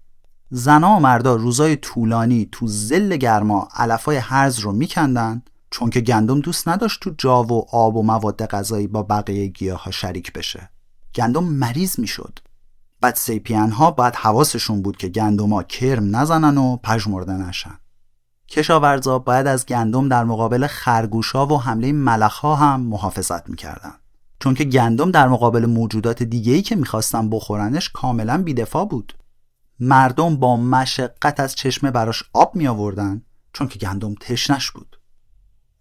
زنا 0.50 0.96
و 0.96 1.00
مردا 1.00 1.36
روزای 1.36 1.76
طولانی 1.76 2.50
تو 2.52 2.68
زل 2.68 3.18
گرما 3.18 3.68
علفای 3.76 4.18
هرز 4.18 4.60
رو 4.60 4.72
میکندن 4.72 5.42
چون 5.72 5.90
که 5.90 6.02
گندم 6.02 6.40
دوست 6.40 6.68
نداشت 6.68 7.00
تو 7.02 7.14
جا 7.18 7.44
و 7.44 7.76
آب 7.76 7.96
و 7.96 8.04
مواد 8.04 8.46
غذایی 8.46 8.88
با 8.88 9.04
بقیه 9.04 9.48
گیاه 9.48 9.84
ها 9.84 9.92
شریک 9.92 10.34
بشه. 10.34 10.70
گندم 11.16 11.44
مریض 11.44 12.00
می‌شد. 12.00 12.40
بعد 13.02 13.16
سیپین 13.16 13.72
ها 13.72 13.92
باید 13.92 14.16
حواسشون 14.16 14.82
بود 14.82 14.98
که 14.98 15.12
ها 15.22 15.64
کرم 15.64 16.16
نزنن 16.16 16.58
و 16.58 16.78
پژمرده 16.78 17.34
نشن. 17.34 17.80
کشاورزا 18.50 19.20
باید 19.20 19.48
از 19.48 19.66
گندم 19.66 20.10
در 20.10 20.24
مقابل 20.24 20.68
خرگوشا 20.68 21.48
و 21.48 21.62
حمله 21.62 21.92
ملخها 21.92 22.56
هم 22.56 22.82
محافظت 22.82 23.50
می‌کردن. 23.50 23.94
چون 24.40 24.54
که 24.54 24.64
گندم 24.64 25.12
در 25.12 25.28
مقابل 25.28 25.66
موجودات 25.66 26.24
دیگه‌ای 26.24 26.62
که 26.62 26.76
می‌خواستن 26.76 27.30
بخورنش 27.30 27.90
کاملا 27.90 28.44
بیدفاع 28.44 28.86
بود. 28.86 29.14
مردم 29.80 30.36
با 30.36 30.58
مشقت 30.58 31.40
از 31.40 31.56
چشمه 31.56 31.92
براش 31.92 32.24
آب 32.34 32.56
می 32.56 32.68
آوردن 32.68 33.22
چون 33.54 33.68
که 33.68 33.80
گندم 33.80 34.16
تشنش 34.16 34.72
بود. 34.72 34.97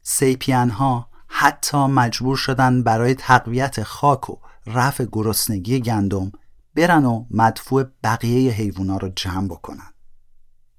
سیپین 0.08 0.70
ها 0.70 1.08
حتی 1.28 1.76
مجبور 1.86 2.36
شدن 2.36 2.82
برای 2.82 3.14
تقویت 3.14 3.82
خاک 3.82 4.30
و 4.30 4.36
رفع 4.66 5.06
گرسنگی 5.12 5.80
گندم 5.80 6.32
برن 6.74 7.04
و 7.04 7.24
مدفوع 7.30 7.84
بقیه 8.04 8.52
حیوونا 8.52 8.96
رو 8.96 9.08
جمع 9.16 9.48
بکنن. 9.48 9.92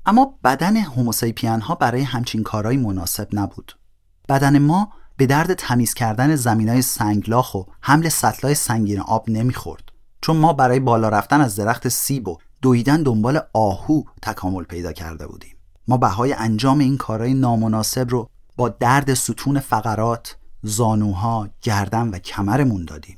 اما 0.06 0.40
بدن 0.44 0.78
هوموسیپین 0.78 1.62
ها 1.62 1.76
برای 1.76 2.02
همچین 2.02 2.44
کارهای 2.44 2.78
مناسب 2.78 3.28
نبود. 3.34 3.78
بدن 4.30 4.60
ما 4.60 4.92
به 5.18 5.26
درد 5.26 5.54
تمیز 5.54 5.94
کردن 5.94 6.36
زمین 6.36 6.70
های 6.70 6.82
سنگلاخ 6.82 7.56
و 7.56 7.64
حمل 7.82 8.10
سطلای 8.10 8.56
سنگین 8.56 9.00
آب 9.00 9.30
نمی‌خورد 9.30 9.84
چون 10.22 10.38
ما 10.38 10.54
برای 10.54 10.80
بالا 10.80 11.10
رفتن 11.10 11.42
از 11.42 11.56
درخت 11.56 11.88
سیب 11.88 12.28
و 12.28 12.38
دویدن 12.62 13.04
دنبال 13.04 13.40
آهو 13.54 14.04
تکامل 14.22 14.64
پیدا 14.64 14.92
کرده 14.92 15.28
بودیم. 15.28 15.58
ما 15.88 15.98
بهای 15.98 16.34
انجام 16.34 16.80
این 16.80 16.98
کارهای 16.98 17.34
نامناسب 17.34 18.10
رو 18.10 18.30
با 18.58 18.70
درد 18.70 19.14
ستون 19.14 19.60
فقرات، 19.60 20.38
زانوها، 20.64 21.50
گردن 21.62 22.08
و 22.08 22.20
کمرمون 22.20 22.86
دادیم. 22.86 23.18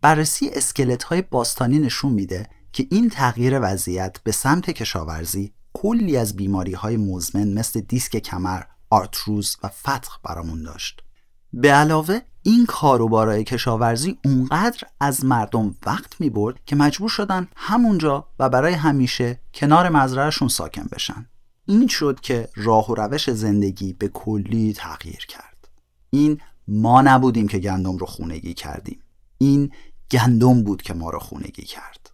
بررسی 0.00 0.48
اسکلت 0.48 1.02
های 1.02 1.22
باستانی 1.22 1.78
نشون 1.78 2.12
میده 2.12 2.48
که 2.72 2.86
این 2.90 3.10
تغییر 3.10 3.58
وضعیت 3.62 4.18
به 4.24 4.32
سمت 4.32 4.70
کشاورزی 4.70 5.52
کلی 5.72 6.16
از 6.16 6.36
بیماری 6.36 6.72
های 6.72 6.96
مزمن 6.96 7.52
مثل 7.52 7.80
دیسک 7.80 8.16
کمر، 8.16 8.62
آرتروز 8.90 9.56
و 9.62 9.68
فتق 9.68 10.12
برامون 10.22 10.62
داشت. 10.62 11.00
به 11.52 11.72
علاوه 11.72 12.20
این 12.42 12.66
کاروبارای 12.66 13.44
کشاورزی 13.44 14.18
اونقدر 14.24 14.80
از 15.00 15.24
مردم 15.24 15.74
وقت 15.86 16.20
می 16.20 16.30
برد 16.30 16.64
که 16.66 16.76
مجبور 16.76 17.08
شدن 17.08 17.48
همونجا 17.56 18.28
و 18.38 18.48
برای 18.48 18.74
همیشه 18.74 19.40
کنار 19.54 19.88
مزرعهشون 19.88 20.48
ساکن 20.48 20.86
بشن. 20.92 21.26
این 21.66 21.88
شد 21.88 22.20
که 22.20 22.48
راه 22.54 22.90
و 22.90 22.94
روش 22.94 23.30
زندگی 23.30 23.92
به 23.92 24.08
کلی 24.08 24.72
تغییر 24.72 25.26
کرد. 25.28 25.68
این 26.10 26.40
ما 26.68 27.02
نبودیم 27.02 27.48
که 27.48 27.58
گندم 27.58 27.96
رو 27.96 28.06
خونگی 28.06 28.54
کردیم. 28.54 29.02
این 29.38 29.72
گندم 30.10 30.62
بود 30.62 30.82
که 30.82 30.94
ما 30.94 31.10
رو 31.10 31.18
خونگی 31.18 31.62
کرد. 31.62 32.10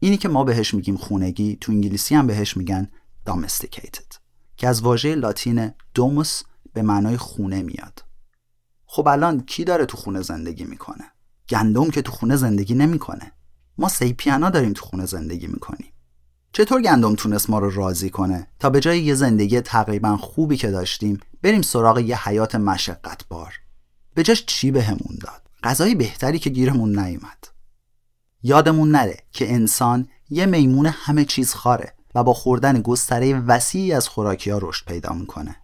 اینی 0.00 0.16
که 0.16 0.28
ما 0.28 0.44
بهش 0.44 0.74
میگیم 0.74 0.96
خونگی 0.96 1.58
تو 1.60 1.72
انگلیسی 1.72 2.14
هم 2.14 2.26
بهش 2.26 2.56
میگن 2.56 2.88
domesticated 3.30 4.16
که 4.56 4.68
از 4.68 4.82
واژه 4.82 5.14
لاتین 5.14 5.70
دوموس 5.94 6.42
به 6.72 6.82
معنای 6.82 7.16
خونه 7.16 7.62
میاد. 7.62 8.04
خب 8.86 9.08
الان 9.08 9.40
کی 9.40 9.64
داره 9.64 9.86
تو 9.86 9.96
خونه 9.96 10.22
زندگی 10.22 10.64
می‌کنه؟ 10.64 11.04
گندم 11.48 11.90
که 11.90 12.02
تو 12.02 12.12
خونه 12.12 12.36
زندگی 12.36 12.74
نمی‌کنه. 12.74 13.32
ما 13.78 13.88
سیپیانا 13.88 14.50
داریم 14.50 14.72
تو 14.72 14.84
خونه 14.84 15.06
زندگی 15.06 15.46
می‌کنیم. 15.46 15.91
چطور 16.52 16.82
گندم 16.82 17.14
تونست 17.14 17.50
ما 17.50 17.58
رو 17.58 17.70
راضی 17.70 18.10
کنه؟ 18.10 18.46
تا 18.58 18.70
به 18.70 18.80
جای 18.80 19.00
یه 19.02 19.14
زندگی 19.14 19.60
تقریبا 19.60 20.16
خوبی 20.16 20.56
که 20.56 20.70
داشتیم 20.70 21.20
بریم 21.42 21.62
سراغ 21.62 21.98
یه 21.98 22.28
حیات 22.28 22.54
مشقت 22.54 23.28
بار 23.28 23.54
به 24.14 24.22
جاش 24.22 24.46
چی 24.46 24.70
بهمون 24.70 25.18
داد؟ 25.20 25.42
غذای 25.64 25.94
بهتری 25.94 26.38
که 26.38 26.50
گیرمون 26.50 26.98
نیومد. 26.98 27.48
یادمون 28.42 28.90
نره 28.90 29.16
که 29.32 29.52
انسان 29.52 30.08
یه 30.30 30.46
میمون 30.46 30.86
همه 30.86 31.24
چیز 31.24 31.54
خاره 31.54 31.94
و 32.14 32.24
با 32.24 32.34
خوردن 32.34 32.80
گستره 32.80 33.40
وسیعی 33.40 33.92
از 33.92 34.08
خوراکی 34.08 34.50
ها 34.50 34.58
رشد 34.62 34.86
پیدا 34.86 35.12
می‌کنه. 35.12 35.56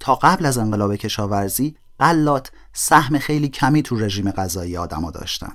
تا 0.00 0.14
قبل 0.14 0.46
از 0.46 0.58
انقلاب 0.58 0.96
کشاورزی 0.96 1.76
قلات 1.98 2.52
سهم 2.72 3.18
خیلی 3.18 3.48
کمی 3.48 3.82
تو 3.82 3.96
رژیم 3.96 4.30
غذایی 4.30 4.76
آدما 4.76 5.10
داشتن. 5.10 5.52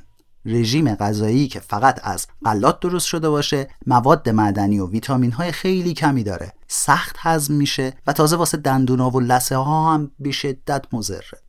رژیم 0.49 0.95
غذایی 0.95 1.47
که 1.47 1.59
فقط 1.59 1.99
از 2.03 2.27
غلات 2.45 2.79
درست 2.79 3.07
شده 3.07 3.29
باشه 3.29 3.67
مواد 3.87 4.29
معدنی 4.29 4.79
و 4.79 4.87
ویتامین 4.87 5.31
های 5.31 5.51
خیلی 5.51 5.93
کمی 5.93 6.23
داره. 6.23 6.53
سخت 6.67 7.15
هضم 7.19 7.53
میشه 7.53 7.93
و 8.07 8.13
تازه 8.13 8.35
واسه 8.35 8.57
دندونا 8.57 9.09
و 9.09 9.19
لسه 9.19 9.55
ها 9.55 9.93
هم 9.93 10.11
به 10.19 10.31
شدت 10.31 10.85
مضره. 10.93 11.39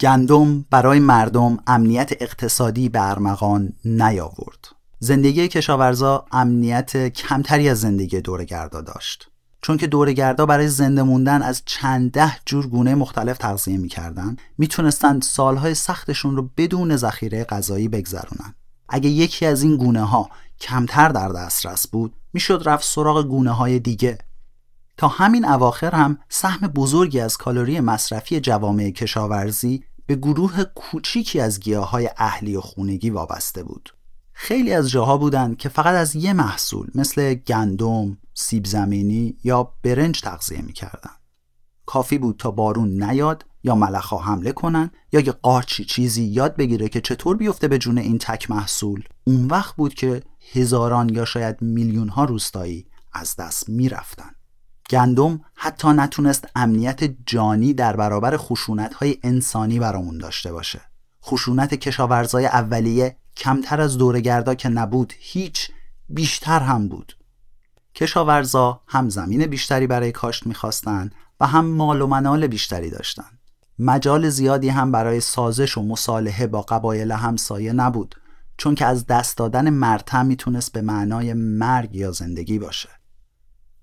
گندم 0.00 0.62
برای 0.70 0.98
مردم 0.98 1.58
امنیت 1.66 2.10
اقتصادی 2.20 2.88
به 2.88 3.10
ارمغان 3.10 3.72
نیاورد. 3.84 4.68
زندگی 4.98 5.48
کشاورزا 5.48 6.24
امنیت 6.32 7.08
کمتری 7.08 7.68
از 7.68 7.80
زندگی 7.80 8.20
دورگردا 8.20 8.80
داشت. 8.80 9.29
چون 9.62 9.76
که 9.76 9.86
دورگردا 9.86 10.46
برای 10.46 10.68
زنده 10.68 11.02
موندن 11.02 11.42
از 11.42 11.62
چند 11.66 12.12
ده 12.12 12.36
جور 12.46 12.66
گونه 12.66 12.94
مختلف 12.94 13.38
تغذیه 13.38 13.76
می‌کردن 13.76 14.36
می‌تونستند 14.58 15.22
سالهای 15.22 15.74
سختشون 15.74 16.36
رو 16.36 16.50
بدون 16.56 16.96
ذخیره 16.96 17.44
غذایی 17.44 17.88
بگذرونن. 17.88 18.54
اگه 18.88 19.10
یکی 19.10 19.46
از 19.46 19.62
این 19.62 19.76
گونه 19.76 20.04
ها 20.04 20.30
کمتر 20.60 21.08
در 21.08 21.28
دسترس 21.28 21.88
بود 21.88 22.14
می‌شد 22.32 22.62
رفت 22.66 22.84
سراغ 22.84 23.26
گونه 23.26 23.50
های 23.50 23.78
دیگه. 23.78 24.18
تا 24.96 25.08
همین 25.08 25.44
اواخر 25.44 25.94
هم 25.94 26.18
سهم 26.28 26.66
بزرگی 26.66 27.20
از 27.20 27.36
کالری 27.36 27.80
مصرفی 27.80 28.40
جوامع 28.40 28.90
کشاورزی 28.90 29.84
به 30.06 30.16
گروه 30.16 30.64
کوچیکی 30.64 31.40
از 31.40 31.60
گیاه 31.60 31.90
های 31.90 32.10
اهلی 32.16 32.56
و 32.56 32.60
خونگی 32.60 33.10
وابسته 33.10 33.62
بود. 33.62 33.94
خیلی 34.42 34.72
از 34.72 34.90
جاها 34.90 35.16
بودند 35.16 35.56
که 35.56 35.68
فقط 35.68 35.94
از 35.94 36.16
یه 36.16 36.32
محصول 36.32 36.86
مثل 36.94 37.34
گندم، 37.34 38.18
سیب 38.34 38.66
زمینی 38.66 39.36
یا 39.44 39.74
برنج 39.82 40.20
تغذیه 40.20 40.62
می‌کردن. 40.62 41.10
کافی 41.86 42.18
بود 42.18 42.36
تا 42.36 42.50
بارون 42.50 43.02
نیاد 43.02 43.44
یا 43.64 43.74
ملخا 43.74 44.18
حمله 44.18 44.52
کنن 44.52 44.90
یا 45.12 45.20
یه 45.20 45.32
قارچی 45.32 45.84
چیزی 45.84 46.24
یاد 46.24 46.56
بگیره 46.56 46.88
که 46.88 47.00
چطور 47.00 47.36
بیفته 47.36 47.68
به 47.68 47.78
جون 47.78 47.98
این 47.98 48.18
تک 48.18 48.50
محصول. 48.50 49.02
اون 49.24 49.46
وقت 49.46 49.76
بود 49.76 49.94
که 49.94 50.22
هزاران 50.52 51.08
یا 51.08 51.24
شاید 51.24 51.62
میلیون 51.62 52.08
ها 52.08 52.24
روستایی 52.24 52.86
از 53.12 53.36
دست 53.36 53.68
می‌رفتن. 53.68 54.30
گندم 54.90 55.40
حتی 55.54 55.88
نتونست 55.88 56.48
امنیت 56.56 57.00
جانی 57.26 57.72
در 57.72 57.96
برابر 57.96 58.36
خشونت 58.36 58.94
های 58.94 59.16
انسانی 59.22 59.78
برامون 59.78 60.18
داشته 60.18 60.52
باشه. 60.52 60.80
خشونت 61.24 61.74
کشاورزای 61.74 62.46
اولیه 62.46 63.16
کمتر 63.40 63.80
از 63.80 63.98
دورگردا 63.98 64.54
که 64.54 64.68
نبود 64.68 65.12
هیچ 65.18 65.70
بیشتر 66.08 66.60
هم 66.60 66.88
بود. 66.88 67.16
کشاورزا 67.94 68.80
هم 68.86 69.08
زمین 69.08 69.46
بیشتری 69.46 69.86
برای 69.86 70.12
کاشت 70.12 70.46
می‌خواستن 70.46 71.10
و 71.40 71.46
هم 71.46 71.66
مال 71.66 72.02
و 72.02 72.06
منال 72.06 72.46
بیشتری 72.46 72.90
داشتن. 72.90 73.38
مجال 73.78 74.28
زیادی 74.28 74.68
هم 74.68 74.92
برای 74.92 75.20
سازش 75.20 75.78
و 75.78 75.82
مصالحه 75.82 76.46
با 76.46 76.62
قبایل 76.62 77.12
همسایه 77.12 77.72
نبود 77.72 78.14
چون 78.56 78.74
که 78.74 78.86
از 78.86 79.06
دست 79.06 79.36
دادن 79.36 79.70
مرتم 79.70 80.26
می‌تونست 80.26 80.72
به 80.72 80.82
معنای 80.82 81.32
مرگ 81.34 81.94
یا 81.94 82.12
زندگی 82.12 82.58
باشه. 82.58 82.88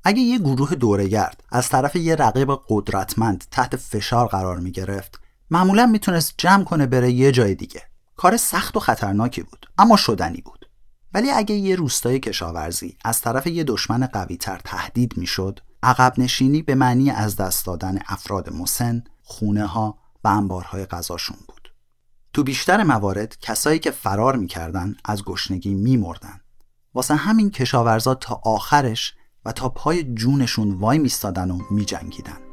اگه 0.04 0.20
یه 0.22 0.40
گروه 0.40 0.76
دورگرد 0.76 1.44
از 1.52 1.70
طرف 1.70 1.96
یه 1.96 2.16
رقیب 2.16 2.60
قدرتمند 2.70 3.44
تحت 3.52 3.76
فشار 3.76 4.28
قرار 4.28 4.60
می 4.60 4.72
گرفت 4.72 5.20
معمولا 5.50 5.86
می‌تونست 5.86 6.34
جمع 6.38 6.64
کنه 6.64 6.86
بره 6.86 7.12
یه 7.12 7.32
جای 7.32 7.56
دیگه. 7.56 7.82
کار 8.17 8.38
سخت 8.38 8.77
و 8.77 8.79
خطرناکی 8.79 9.41
بود 9.41 9.65
اما 9.77 9.97
شدنی 9.97 10.41
بود. 10.41 10.69
ولی 11.13 11.31
اگه 11.31 11.55
یه 11.55 11.75
روستای 11.75 12.19
کشاورزی 12.19 12.97
از 13.05 13.21
طرف 13.21 13.47
یه 13.47 13.63
دشمن 13.63 14.07
قویتر 14.07 14.62
تهدید 14.63 15.17
می‌شد 15.17 15.59
عقب 15.83 16.13
نشینی 16.17 16.62
به 16.62 16.75
معنی 16.75 17.12
از 17.12 17.36
دست 17.36 17.65
دادن 17.65 18.00
افراد 18.07 18.53
مسن 18.53 19.03
خونه 19.24 19.65
ها 19.65 19.97
و 20.24 20.27
انبارهای 20.27 20.86
غذاشون 20.86 21.38
بود. 21.47 21.74
تو 22.33 22.43
بیشتر 22.43 22.83
موارد 22.83 23.38
کسایی 23.41 23.79
که 23.79 23.91
فرار 23.91 24.36
می‌کردن 24.36 24.95
از 25.05 25.24
گشنگی 25.24 25.74
میمردن. 25.74 26.39
واسه 26.93 27.15
همین 27.15 27.51
کشاورزا 27.51 28.15
تا 28.15 28.41
آخرش 28.45 29.13
و 29.45 29.51
تا 29.51 29.69
پای 29.69 30.03
جونشون 30.03 30.71
وای 30.71 31.00
میستادن 31.00 31.51
و 31.51 31.59
میجنگیدن. 31.71 32.47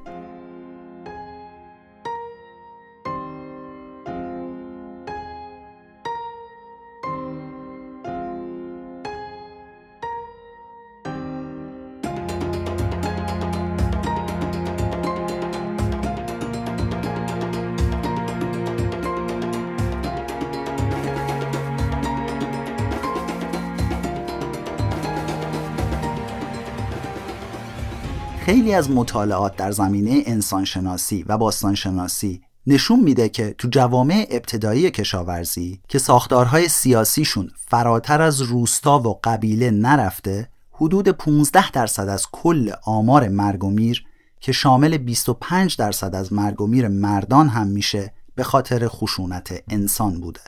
خیلی 28.44 28.74
از 28.74 28.90
مطالعات 28.90 29.56
در 29.56 29.70
زمینه 29.70 30.22
انسانشناسی 30.26 31.24
و 31.28 31.38
باستانشناسی 31.38 32.42
نشون 32.66 33.00
میده 33.00 33.28
که 33.28 33.54
تو 33.58 33.68
جوامع 33.68 34.26
ابتدایی 34.30 34.90
کشاورزی 34.90 35.80
که 35.88 35.98
ساختارهای 35.98 36.68
سیاسیشون 36.68 37.50
فراتر 37.56 38.22
از 38.22 38.42
روستا 38.42 38.98
و 38.98 39.20
قبیله 39.24 39.70
نرفته 39.70 40.48
حدود 40.70 41.08
15 41.08 41.70
درصد 41.70 42.08
از 42.08 42.26
کل 42.32 42.72
آمار 42.86 43.28
مرگ 43.28 43.64
و 43.64 43.70
میر 43.70 44.04
که 44.40 44.52
شامل 44.52 44.98
25 44.98 45.76
درصد 45.76 46.14
از 46.14 46.32
مرگ 46.32 46.60
و 46.60 46.66
میر 46.66 46.88
مردان 46.88 47.48
هم 47.48 47.66
میشه 47.66 48.12
به 48.34 48.42
خاطر 48.42 48.88
خشونت 48.88 49.62
انسان 49.68 50.20
بوده. 50.20 50.40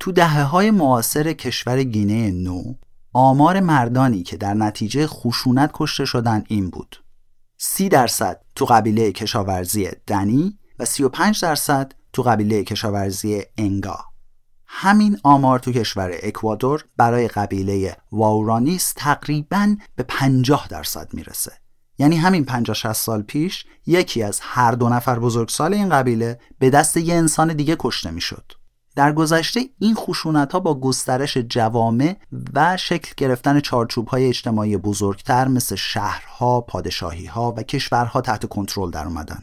تو 0.00 0.12
دهه 0.12 0.42
های 0.42 0.70
معاصر 0.70 1.32
کشور 1.32 1.82
گینه 1.82 2.30
نو 2.30 2.74
آمار 3.12 3.60
مردانی 3.60 4.22
که 4.22 4.36
در 4.36 4.54
نتیجه 4.54 5.06
خشونت 5.06 5.70
کشته 5.74 6.04
شدن 6.04 6.44
این 6.48 6.70
بود. 6.70 7.05
سی 7.58 7.88
درصد 7.88 8.40
تو 8.54 8.64
قبیله 8.64 9.12
کشاورزی 9.12 9.88
دنی 10.06 10.58
و 10.78 10.84
35 10.84 11.40
درصد 11.42 11.92
تو 12.12 12.22
قبیله 12.22 12.64
کشاورزی 12.64 13.42
انگا. 13.58 13.98
همین 14.66 15.20
آمار 15.22 15.58
تو 15.58 15.72
کشور 15.72 16.10
اکوادور 16.22 16.84
برای 16.96 17.28
قبیله 17.28 17.96
واورانیس 18.12 18.92
تقریبا 18.96 19.76
به 19.96 20.02
50 20.02 20.68
درصد 20.68 21.14
می‌رسه. 21.14 21.52
یعنی 21.98 22.16
همین 22.16 22.44
50 22.44 22.74
60 22.74 22.92
سال 22.92 23.22
پیش 23.22 23.64
یکی 23.86 24.22
از 24.22 24.40
هر 24.42 24.72
دو 24.72 24.88
نفر 24.88 25.18
بزرگسال 25.18 25.74
این 25.74 25.88
قبیله 25.88 26.40
به 26.58 26.70
دست 26.70 26.96
یه 26.96 27.14
انسان 27.14 27.52
دیگه 27.52 27.76
کشته 27.78 28.10
می‌شد. 28.10 28.52
در 28.96 29.12
گذشته 29.12 29.60
این 29.78 29.94
خشونت 29.94 30.52
ها 30.52 30.60
با 30.60 30.80
گسترش 30.80 31.36
جوامع 31.36 32.16
و 32.54 32.76
شکل 32.76 33.12
گرفتن 33.16 33.60
چارچوب 33.60 34.08
های 34.08 34.28
اجتماعی 34.28 34.76
بزرگتر 34.76 35.48
مثل 35.48 35.74
شهرها، 35.74 36.60
پادشاهی 36.60 37.26
ها 37.26 37.54
و 37.56 37.62
کشورها 37.62 38.20
تحت 38.20 38.46
کنترل 38.46 38.90
در 38.90 39.04
اومدن. 39.04 39.42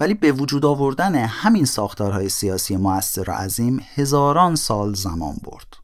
ولی 0.00 0.14
به 0.14 0.32
وجود 0.32 0.64
آوردن 0.64 1.14
همین 1.14 1.64
ساختارهای 1.64 2.28
سیاسی 2.28 2.76
موثر 2.76 3.30
و 3.30 3.32
عظیم 3.32 3.80
هزاران 3.94 4.56
سال 4.56 4.94
زمان 4.94 5.36
برد. 5.44 5.76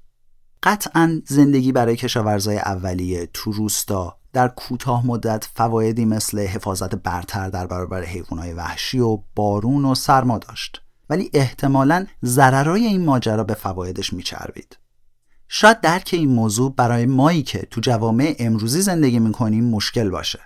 قطعا 0.62 1.22
زندگی 1.26 1.72
برای 1.72 1.96
کشاورزای 1.96 2.58
اولیه 2.58 3.30
تو 3.34 3.52
روستا 3.52 4.16
در 4.32 4.48
کوتاه 4.48 5.06
مدت 5.06 5.48
فوایدی 5.54 6.04
مثل 6.04 6.38
حفاظت 6.38 6.94
برتر 6.94 7.48
در 7.48 7.66
برابر 7.66 8.02
حیوانات 8.02 8.54
وحشی 8.56 8.98
و 8.98 9.18
بارون 9.34 9.84
و 9.84 9.94
سرما 9.94 10.38
داشت. 10.38 10.82
ولی 11.10 11.30
احتمالا 11.34 12.06
ضررای 12.24 12.84
این 12.84 13.04
ماجرا 13.04 13.44
به 13.44 13.54
فوایدش 13.54 14.12
میچربید. 14.12 14.78
شاید 15.48 15.80
درک 15.80 16.10
این 16.12 16.28
موضوع 16.28 16.74
برای 16.74 17.06
مایی 17.06 17.42
که 17.42 17.58
تو 17.70 17.80
جوامع 17.80 18.36
امروزی 18.38 18.80
زندگی 18.80 19.18
می‌کنیم 19.18 19.64
مشکل 19.64 20.10
باشه. 20.10 20.40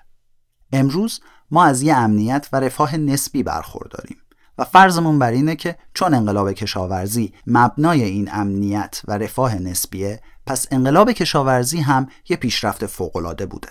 امروز 0.73 1.21
ما 1.51 1.64
از 1.64 1.83
یه 1.83 1.97
امنیت 1.97 2.49
و 2.53 2.61
رفاه 2.61 2.97
نسبی 2.97 3.42
برخورداریم 3.42 4.16
و 4.59 4.64
فرضمون 4.64 5.19
بر 5.19 5.31
اینه 5.31 5.57
که 5.57 5.79
چون 5.95 6.14
انقلاب 6.14 6.53
کشاورزی 6.53 7.33
مبنای 7.47 8.03
این 8.03 8.29
امنیت 8.33 9.03
و 9.09 9.19
رفاه 9.19 9.55
نسبیه 9.59 10.21
پس 10.47 10.66
انقلاب 10.71 11.12
کشاورزی 11.12 11.81
هم 11.81 12.09
یه 12.29 12.37
پیشرفت 12.37 12.87
فوقالعاده 12.87 13.47
بوده. 13.47 13.69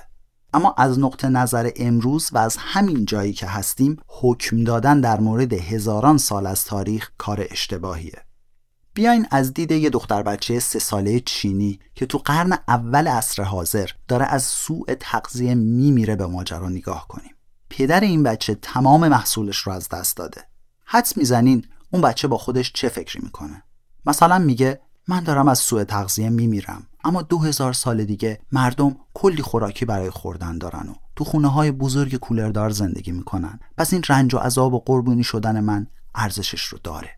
اما 0.55 0.75
از 0.77 0.99
نقطه 0.99 1.29
نظر 1.29 1.71
امروز 1.75 2.29
و 2.33 2.37
از 2.37 2.57
همین 2.59 3.05
جایی 3.05 3.33
که 3.33 3.47
هستیم 3.47 3.97
حکم 4.07 4.63
دادن 4.63 5.01
در 5.01 5.19
مورد 5.19 5.53
هزاران 5.53 6.17
سال 6.17 6.47
از 6.47 6.63
تاریخ 6.63 7.11
کار 7.17 7.47
اشتباهیه. 7.49 8.21
بیاین 8.93 9.27
از 9.31 9.53
دید 9.53 9.71
یه 9.71 9.89
دختر 9.89 10.23
بچه 10.23 10.59
سه 10.59 10.79
ساله 10.79 11.19
چینی 11.19 11.79
که 11.95 12.05
تو 12.05 12.17
قرن 12.17 12.57
اول 12.67 13.07
عصر 13.07 13.43
حاضر 13.43 13.89
داره 14.07 14.25
از 14.25 14.43
سوء 14.43 14.95
تغذیه 14.99 15.55
میمیره 15.55 16.15
به 16.15 16.25
ماجرا 16.25 16.69
نگاه 16.69 17.07
کنیم. 17.07 17.35
پدر 17.69 17.99
این 17.99 18.23
بچه 18.23 18.55
تمام 18.55 19.07
محصولش 19.07 19.57
رو 19.57 19.71
از 19.71 19.89
دست 19.89 20.17
داده. 20.17 20.41
حدس 20.85 21.17
می‌زنین 21.17 21.65
اون 21.91 22.01
بچه 22.01 22.27
با 22.27 22.37
خودش 22.37 22.73
چه 22.73 22.89
فکری 22.89 23.19
می‌کنه؟ 23.23 23.63
مثلا 24.05 24.39
میگه 24.39 24.81
من 25.07 25.23
دارم 25.23 25.47
از 25.47 25.59
سوء 25.59 25.83
تغذیه 25.83 26.29
میمیرم. 26.29 26.87
اما 27.05 27.21
دو 27.21 27.39
هزار 27.39 27.73
سال 27.73 28.05
دیگه 28.05 28.39
مردم 28.51 28.95
کلی 29.13 29.41
خوراکی 29.41 29.85
برای 29.85 30.09
خوردن 30.09 30.57
دارن 30.57 30.89
و 30.89 30.93
تو 31.15 31.23
خونه 31.23 31.47
های 31.47 31.71
بزرگ 31.71 32.15
کولردار 32.15 32.69
زندگی 32.69 33.11
می‌کنن. 33.11 33.59
پس 33.77 33.93
این 33.93 34.03
رنج 34.09 34.35
و 34.35 34.37
عذاب 34.37 34.73
و 34.73 34.79
قربونی 34.79 35.23
شدن 35.23 35.59
من 35.59 35.87
ارزشش 36.15 36.61
رو 36.61 36.79
داره. 36.83 37.09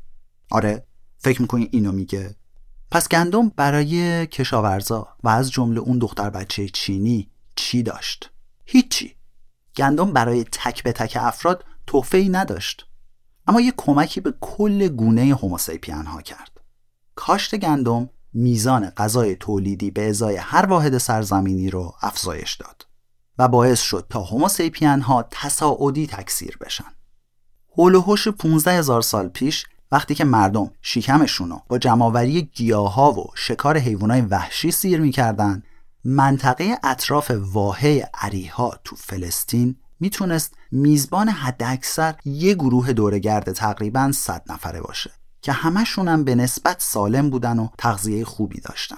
آره 0.52 0.88
فکر 1.18 1.42
می‌کنی 1.42 1.70
اینو 1.72 1.92
میگه؟ 1.92 2.36
پس 2.92 3.10
گندم 3.10 3.50
برای 3.50 4.28
کشاورزا 4.28 5.08
و 5.24 5.30
از 5.30 5.52
جمله 5.52 5.80
اون 5.80 5.98
دختر 5.98 6.30
بچه 6.30 6.70
چینی 6.70 7.32
چی 7.56 7.84
داشت؟ 7.84 8.32
هیچی. 8.66 9.16
گندم 9.76 10.14
برای 10.14 10.44
تک 10.44 10.84
به 10.84 10.92
تک 10.92 11.18
افراد 11.22 11.66
تحفه 11.88 12.18
ای 12.18 12.30
نداشت. 12.30 12.86
اما 13.48 13.62
یه 13.62 13.74
کمکی 13.78 14.22
به 14.22 14.34
کل 14.42 14.88
گونه 14.88 15.36
هوموسیپین 15.36 16.06
ها 16.06 16.22
کرد. 16.22 16.62
کاشت 17.16 17.56
گندم 17.56 18.10
میزان 18.34 18.90
غذای 18.90 19.36
تولیدی 19.36 19.92
به 19.92 20.10
ازای 20.10 20.36
هر 20.36 20.66
واحد 20.66 20.98
سرزمینی 20.98 21.70
رو 21.70 21.94
افزایش 22.02 22.54
داد 22.54 22.88
و 23.38 23.48
باعث 23.48 23.82
شد 23.82 24.06
تا 24.10 24.22
هوموسیپین 24.22 25.02
ها 25.02 25.28
تصاعدی 25.32 26.08
تکثیر 26.08 26.58
بشن. 26.62 26.98
هول 27.78 27.96
و 27.96 28.16
15 28.32 28.72
هزار 28.72 29.02
سال 29.02 29.28
پیش 29.28 29.66
وقتی 29.92 30.16
که 30.16 30.24
مردم 30.24 30.72
شکمشون 30.82 31.50
رو 31.50 31.62
با 31.70 31.78
جمعآوری 31.78 32.42
گیاها 32.42 33.12
و 33.12 33.26
شکار 33.36 33.78
حیوانات 33.78 34.28
وحشی 34.30 34.72
سیر 34.72 35.00
می‌کردن 35.00 35.64
منطقه 36.04 36.78
اطراف 36.84 37.32
واحه 37.32 38.10
عریها 38.14 38.80
تو 38.84 38.96
فلسطین 38.96 39.76
می‌تونست 40.00 40.54
میزبان 40.72 41.30
حداکثر 41.30 42.16
یه 42.26 42.54
گروه 42.54 42.94
دورگرد 42.94 43.52
تقریبا 43.52 44.12
100 44.12 44.44
نفره 44.50 44.82
باشه 44.82 45.12
که 45.42 45.52
همشون 45.52 46.08
هم 46.08 46.24
به 46.24 46.36
نسبت 46.36 46.76
سالم 46.80 47.30
بودن 47.30 47.60
و 47.60 47.68
تغذیه 47.78 48.26
خوبی 48.26 48.62
داشتن 48.62 48.98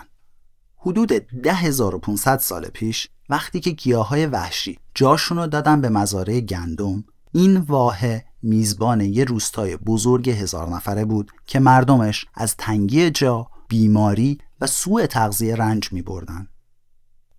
حدود 0.77 1.11
10500 1.43 2.39
سال 2.39 2.65
پیش 2.65 3.07
وقتی 3.29 3.59
که 3.59 3.71
گیاهای 3.71 4.25
وحشی 4.25 4.79
جاشون 4.95 5.37
رو 5.37 5.47
دادن 5.47 5.81
به 5.81 5.89
مزارع 5.89 6.39
گندم 6.39 7.03
این 7.31 7.57
واحه 7.57 8.25
میزبان 8.41 9.01
یه 9.01 9.23
روستای 9.23 9.77
بزرگ 9.77 10.29
هزار 10.29 10.69
نفره 10.69 11.05
بود 11.05 11.31
که 11.45 11.59
مردمش 11.59 12.25
از 12.35 12.55
تنگی 12.57 13.09
جا، 13.09 13.47
بیماری 13.67 14.37
و 14.61 14.67
سوء 14.67 15.05
تغذیه 15.05 15.55
رنج 15.55 15.93
می 15.93 16.01
بردن. 16.01 16.47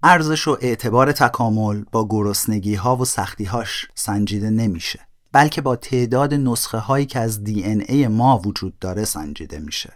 ارزش 0.03 0.49
و 0.49 0.57
اعتبار 0.61 1.13
تکامل 1.13 1.85
با 1.93 2.09
گرسنگی 2.11 2.75
ها 2.75 2.97
و 2.97 3.05
سختی 3.05 3.45
هاش 3.45 3.89
سنجیده 3.95 4.51
نمیشه 4.51 5.01
بلکه 5.33 5.61
با 5.61 5.77
تعداد 5.77 6.35
نسخه 6.35 6.79
هایی 6.79 7.07
که 7.07 7.19
از 7.19 7.45
دی 7.45 7.65
ای 7.65 8.09
ما 8.09 8.39
وجود 8.39 8.79
داره 8.79 9.05
سنجیده 9.05 9.59
میشه. 9.59 9.93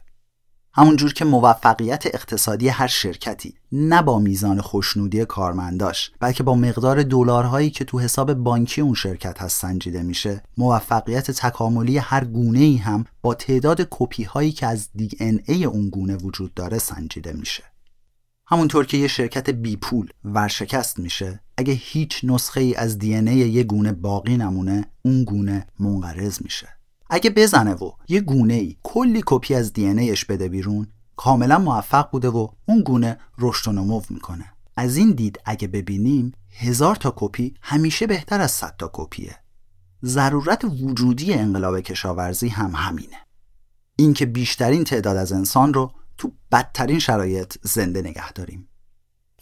همونجور 0.76 1.12
که 1.12 1.24
موفقیت 1.24 2.06
اقتصادی 2.06 2.68
هر 2.68 2.86
شرکتی 2.86 3.54
نه 3.72 4.02
با 4.02 4.18
میزان 4.18 4.60
خوشنودی 4.60 5.24
کارمنداش 5.24 6.10
بلکه 6.20 6.42
با 6.42 6.54
مقدار 6.54 7.02
دلارهایی 7.02 7.70
که 7.70 7.84
تو 7.84 7.98
حساب 7.98 8.34
بانکی 8.34 8.80
اون 8.80 8.94
شرکت 8.94 9.42
هست 9.42 9.60
سنجیده 9.60 10.02
میشه 10.02 10.42
موفقیت 10.56 11.30
تکاملی 11.30 11.98
هر 11.98 12.24
گونه 12.24 12.58
ای 12.58 12.76
هم 12.76 13.04
با 13.22 13.34
تعداد 13.34 13.86
کپی 13.90 14.24
هایی 14.24 14.52
که 14.52 14.66
از 14.66 14.88
دی 14.94 15.10
ای 15.46 15.64
اون 15.64 15.88
گونه 15.88 16.16
وجود 16.16 16.54
داره 16.54 16.78
سنجیده 16.78 17.32
میشه. 17.32 17.73
همونطور 18.46 18.86
که 18.86 18.96
یه 18.96 19.08
شرکت 19.08 19.50
بی 19.50 19.76
پول 19.76 20.08
ورشکست 20.24 20.98
میشه 20.98 21.40
اگه 21.56 21.72
هیچ 21.72 22.20
نسخه 22.24 22.60
ای 22.60 22.74
از 22.74 22.98
دی 22.98 23.08
یه 23.08 23.62
گونه 23.62 23.92
باقی 23.92 24.36
نمونه 24.36 24.84
اون 25.02 25.24
گونه 25.24 25.66
منقرض 25.78 26.42
میشه. 26.42 26.68
اگه 27.10 27.30
بزنه 27.30 27.74
و 27.74 27.90
یه 28.08 28.20
گونه 28.20 28.54
ای 28.54 28.76
کلی 28.82 29.22
کپی 29.26 29.54
از 29.54 29.72
دی 29.72 29.86
ایش 29.86 30.24
بده 30.24 30.48
بیرون 30.48 30.86
کاملا 31.16 31.58
موفق 31.58 32.10
بوده 32.10 32.28
و 32.28 32.48
اون 32.68 32.82
گونه 32.82 33.18
رشد 33.38 33.68
و 33.68 33.72
نمو 33.72 34.02
می‌کنه. 34.10 34.44
از 34.76 34.96
این 34.96 35.10
دید 35.10 35.40
اگه 35.44 35.68
ببینیم 35.68 36.32
هزار 36.50 36.96
تا 36.96 37.14
کپی 37.16 37.54
همیشه 37.62 38.06
بهتر 38.06 38.40
از 38.40 38.50
صد 38.50 38.74
تا 38.78 38.90
کپیه. 38.92 39.36
ضرورت 40.04 40.64
وجودی 40.64 41.34
انقلاب 41.34 41.80
کشاورزی 41.80 42.48
هم 42.48 42.72
همینه. 42.74 43.16
اینکه 43.96 44.26
بیشترین 44.26 44.84
تعداد 44.84 45.16
از 45.16 45.32
انسان 45.32 45.74
رو 45.74 45.92
تو 46.18 46.32
بدترین 46.52 46.98
شرایط 46.98 47.56
زنده 47.62 48.02
نگه 48.02 48.32
داریم. 48.32 48.68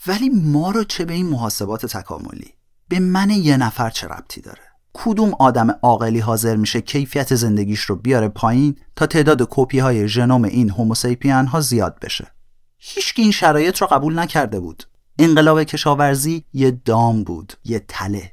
ولی 0.06 0.28
ما 0.28 0.70
رو 0.70 0.84
چه 0.84 1.04
به 1.04 1.14
این 1.14 1.26
محاسبات 1.26 1.86
تکاملی؟ 1.86 2.54
به 2.88 3.00
من 3.00 3.30
یه 3.30 3.56
نفر 3.56 3.90
چه 3.90 4.06
ربطی 4.06 4.40
داره؟ 4.40 4.62
کدوم 4.92 5.34
آدم 5.38 5.70
عاقلی 5.82 6.18
حاضر 6.18 6.56
میشه 6.56 6.80
کیفیت 6.80 7.34
زندگیش 7.34 7.80
رو 7.80 7.96
بیاره 7.96 8.28
پایین 8.28 8.76
تا 8.96 9.06
تعداد 9.06 9.48
کپی 9.50 9.78
های 9.78 10.08
ژنوم 10.08 10.44
این 10.44 10.70
هوموسیپین 10.70 11.46
ها 11.46 11.60
زیاد 11.60 11.98
بشه؟ 12.00 12.32
هیچ 12.78 13.14
این 13.16 13.30
شرایط 13.30 13.78
رو 13.78 13.86
قبول 13.86 14.18
نکرده 14.18 14.60
بود. 14.60 14.84
انقلاب 15.18 15.64
کشاورزی 15.64 16.44
یه 16.52 16.70
دام 16.70 17.24
بود 17.24 17.52
یه 17.64 17.84
تله. 17.88 18.32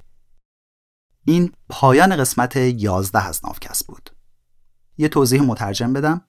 این 1.25 1.51
پایان 1.69 2.15
قسمت 2.15 2.55
11 2.55 3.27
از 3.27 3.41
نافکست 3.43 3.87
بود. 3.87 4.09
یه 4.97 5.07
توضیح 5.07 5.41
مترجم 5.41 5.93
بدم. 5.93 6.21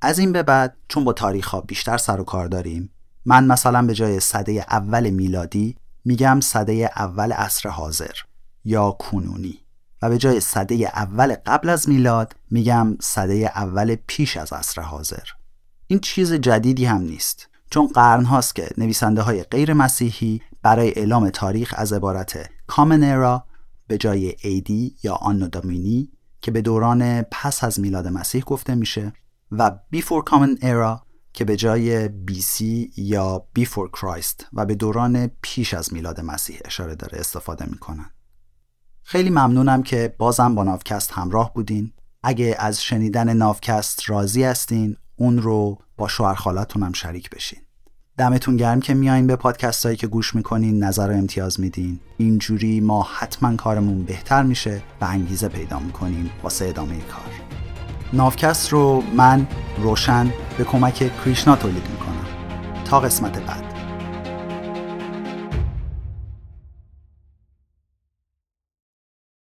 از 0.00 0.18
این 0.18 0.32
به 0.32 0.42
بعد 0.42 0.76
چون 0.88 1.04
با 1.04 1.12
تاریخ 1.12 1.48
ها 1.48 1.60
بیشتر 1.60 1.96
سر 1.96 2.20
و 2.20 2.24
کار 2.24 2.46
داریم 2.46 2.90
من 3.24 3.46
مثلا 3.46 3.82
به 3.82 3.94
جای 3.94 4.20
صده 4.20 4.52
اول 4.52 5.10
میلادی 5.10 5.76
میگم 6.04 6.40
صده 6.40 6.90
اول 6.96 7.32
عصر 7.32 7.68
حاضر 7.68 8.14
یا 8.64 8.90
کنونی 8.90 9.60
و 10.02 10.08
به 10.08 10.18
جای 10.18 10.40
صده 10.40 10.74
اول 10.74 11.34
قبل 11.46 11.68
از 11.68 11.88
میلاد 11.88 12.36
میگم 12.50 12.96
صده 13.00 13.52
اول 13.54 13.96
پیش 14.06 14.36
از 14.36 14.52
عصر 14.52 14.82
حاضر. 14.82 15.24
این 15.86 15.98
چیز 15.98 16.32
جدیدی 16.32 16.84
هم 16.84 17.02
نیست 17.02 17.48
چون 17.70 17.86
قرن 17.86 18.24
هاست 18.24 18.54
که 18.54 18.68
نویسنده 18.78 19.22
های 19.22 19.42
غیر 19.42 19.72
مسیحی 19.72 20.42
برای 20.62 20.92
اعلام 20.96 21.30
تاریخ 21.30 21.74
از 21.76 21.92
عبارت 21.92 22.50
کامن 22.66 23.02
ایرا 23.02 23.44
به 23.86 23.98
جای 23.98 24.34
ایدی 24.42 24.96
یا 25.02 25.14
آنو 25.14 25.48
دامینی 25.48 26.12
که 26.40 26.50
به 26.50 26.62
دوران 26.62 27.22
پس 27.22 27.64
از 27.64 27.80
میلاد 27.80 28.08
مسیح 28.08 28.42
گفته 28.42 28.74
میشه 28.74 29.12
و 29.58 29.78
Before 29.94 30.30
Common 30.30 30.60
Era 30.60 31.04
که 31.32 31.44
به 31.44 31.56
جای 31.56 32.08
BC 32.08 32.60
یا 32.96 33.46
Before 33.58 33.98
Christ 33.98 34.44
و 34.52 34.66
به 34.66 34.74
دوران 34.74 35.30
پیش 35.42 35.74
از 35.74 35.92
میلاد 35.92 36.20
مسیح 36.20 36.58
اشاره 36.64 36.94
داره 36.94 37.18
استفاده 37.18 37.66
می‌کنن. 37.66 38.10
خیلی 39.02 39.30
ممنونم 39.30 39.82
که 39.82 40.14
بازم 40.18 40.54
با 40.54 40.62
نافکست 40.62 41.12
همراه 41.12 41.54
بودین. 41.54 41.92
اگه 42.22 42.56
از 42.58 42.82
شنیدن 42.82 43.32
نافکست 43.32 44.02
راضی 44.06 44.44
هستین 44.44 44.96
اون 45.16 45.38
رو 45.38 45.78
با 45.96 46.08
شوهرخالتون 46.08 46.82
هم 46.82 46.92
شریک 46.92 47.30
بشین. 47.30 47.58
دمتون 48.18 48.56
گرم 48.56 48.80
که 48.80 48.94
میایین 48.94 49.26
به 49.26 49.36
پادکست 49.36 49.86
هایی 49.86 49.96
که 49.96 50.06
گوش 50.06 50.34
می‌کنین 50.34 50.84
نظر 50.84 51.10
و 51.10 51.12
امتیاز 51.12 51.60
میدین. 51.60 52.00
اینجوری 52.16 52.80
ما 52.80 53.02
حتما 53.02 53.56
کارمون 53.56 54.02
بهتر 54.02 54.42
میشه 54.42 54.82
و 55.00 55.04
انگیزه 55.04 55.48
پیدا 55.48 55.78
می‌کنیم 55.78 56.30
واسه 56.42 56.64
ادامه 56.64 57.00
کار. 57.00 57.63
نافکست 58.14 58.72
رو 58.72 59.02
من 59.16 59.46
روشن 59.78 60.32
به 60.58 60.64
کمک 60.64 61.24
کریشنا 61.24 61.56
تولید 61.56 61.88
می‌کنم. 61.90 62.26
تا 62.84 63.00
قسمت 63.00 63.38
بعد. 63.38 63.73